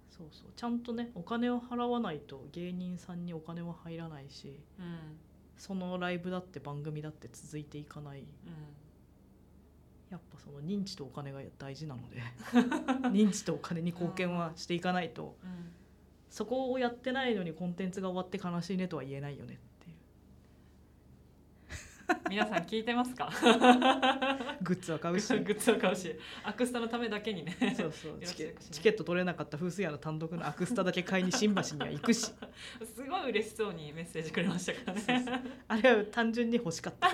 [0.10, 0.52] そうそう。
[0.56, 5.18] ちゃんとねお金を払わないと芸人さんにお金は入らないしうん。
[5.58, 8.20] そのライブだって番組だって続いていかない。
[8.20, 8.26] うん。
[10.10, 12.22] やっぱその認知とお金が大事なので
[13.10, 15.38] 認知とお金に貢献はしていかないと。
[15.44, 15.72] うん。
[16.30, 19.56] そこをやってないのにコンテンツが終わって悲しいねとは言えないよね。
[19.56, 19.58] っ
[22.30, 23.30] 皆さん聞いてますか？
[24.62, 25.28] グッズは買うし。
[25.40, 26.16] グッズを買うし。
[26.44, 27.56] アクスタのためだけにね。
[27.78, 28.20] そうそう。
[28.26, 32.20] チケチケット取れなかった風水屋の単独のアクスタだけ買いに新橋には行くし。
[32.26, 32.34] す
[33.08, 35.44] ごい嬉しそうにメッセージくれましたからそうね。
[35.68, 37.10] あれは単純に欲しかった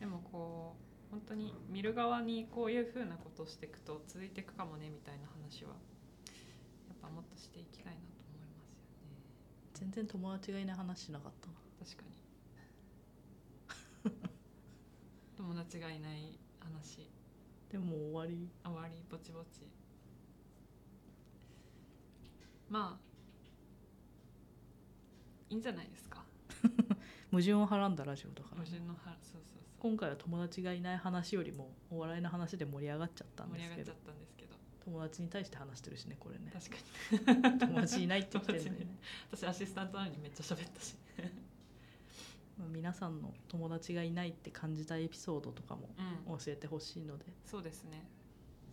[0.00, 0.76] でもこ
[1.08, 5.74] う本当に見る側にこういうふうなことをしていくと続いていくかもねみたいな話はや
[6.94, 8.04] っぱもっとしていきたいなと
[8.34, 8.86] 思いますよね。
[9.74, 11.54] 全然友達がいない話しなかったな。
[11.84, 12.17] 確かに
[15.38, 17.08] 友達がいない話。
[17.70, 18.50] でも終わり。
[18.64, 19.04] 終わり。
[19.08, 19.62] ぼちぼち。
[22.68, 23.08] まあ
[25.48, 26.24] いいんじゃないですか。
[27.30, 29.62] 矛盾をはらんだラジオだから矛盾のはそうそうそう。
[29.78, 33.76] 今回は友達がいない話よりもお笑いの話で盛り上がっちゃったんですけど。
[33.76, 34.56] 盛り上がっちゃったんですけど。
[34.84, 36.50] 友達に対して話してるしねこれね。
[36.52, 37.58] 確かに。
[37.60, 38.98] 友達いないって言ってるのにね、
[39.30, 40.96] 私アシスタントなのにめっちゃ喋ったし。
[41.16, 41.28] まあ、
[42.66, 45.88] 皆さんの友達がいないって感じたエピソードとかも
[46.28, 46.38] うん。
[46.38, 47.24] 教えてほしいので。
[47.44, 48.08] そうですね。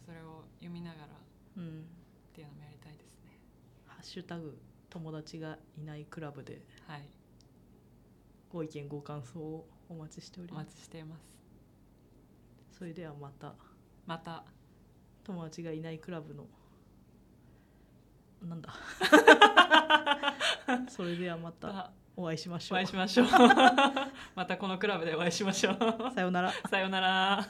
[0.06, 1.10] それを読みながらっ
[1.58, 1.86] うん。
[2.34, 3.40] ていうのもやりたいですね。
[3.86, 4.58] ハッシュタグ
[4.90, 7.08] 友達がいないクラブではい。
[8.50, 10.68] ご意見ご感想をお待ちしておりおます。
[10.68, 11.36] 待ちしています。
[12.78, 13.56] それではまた。
[14.06, 14.46] また。
[15.24, 16.48] 友達がいないクラブの
[18.44, 18.74] なんだ？
[20.90, 21.70] それではまた。
[21.70, 22.78] あお会いしましょう。
[22.78, 23.28] お会いしましょう。
[24.36, 25.78] またこのクラブでお会いしましょう。
[26.14, 26.54] さようなら。
[26.70, 27.46] さようなら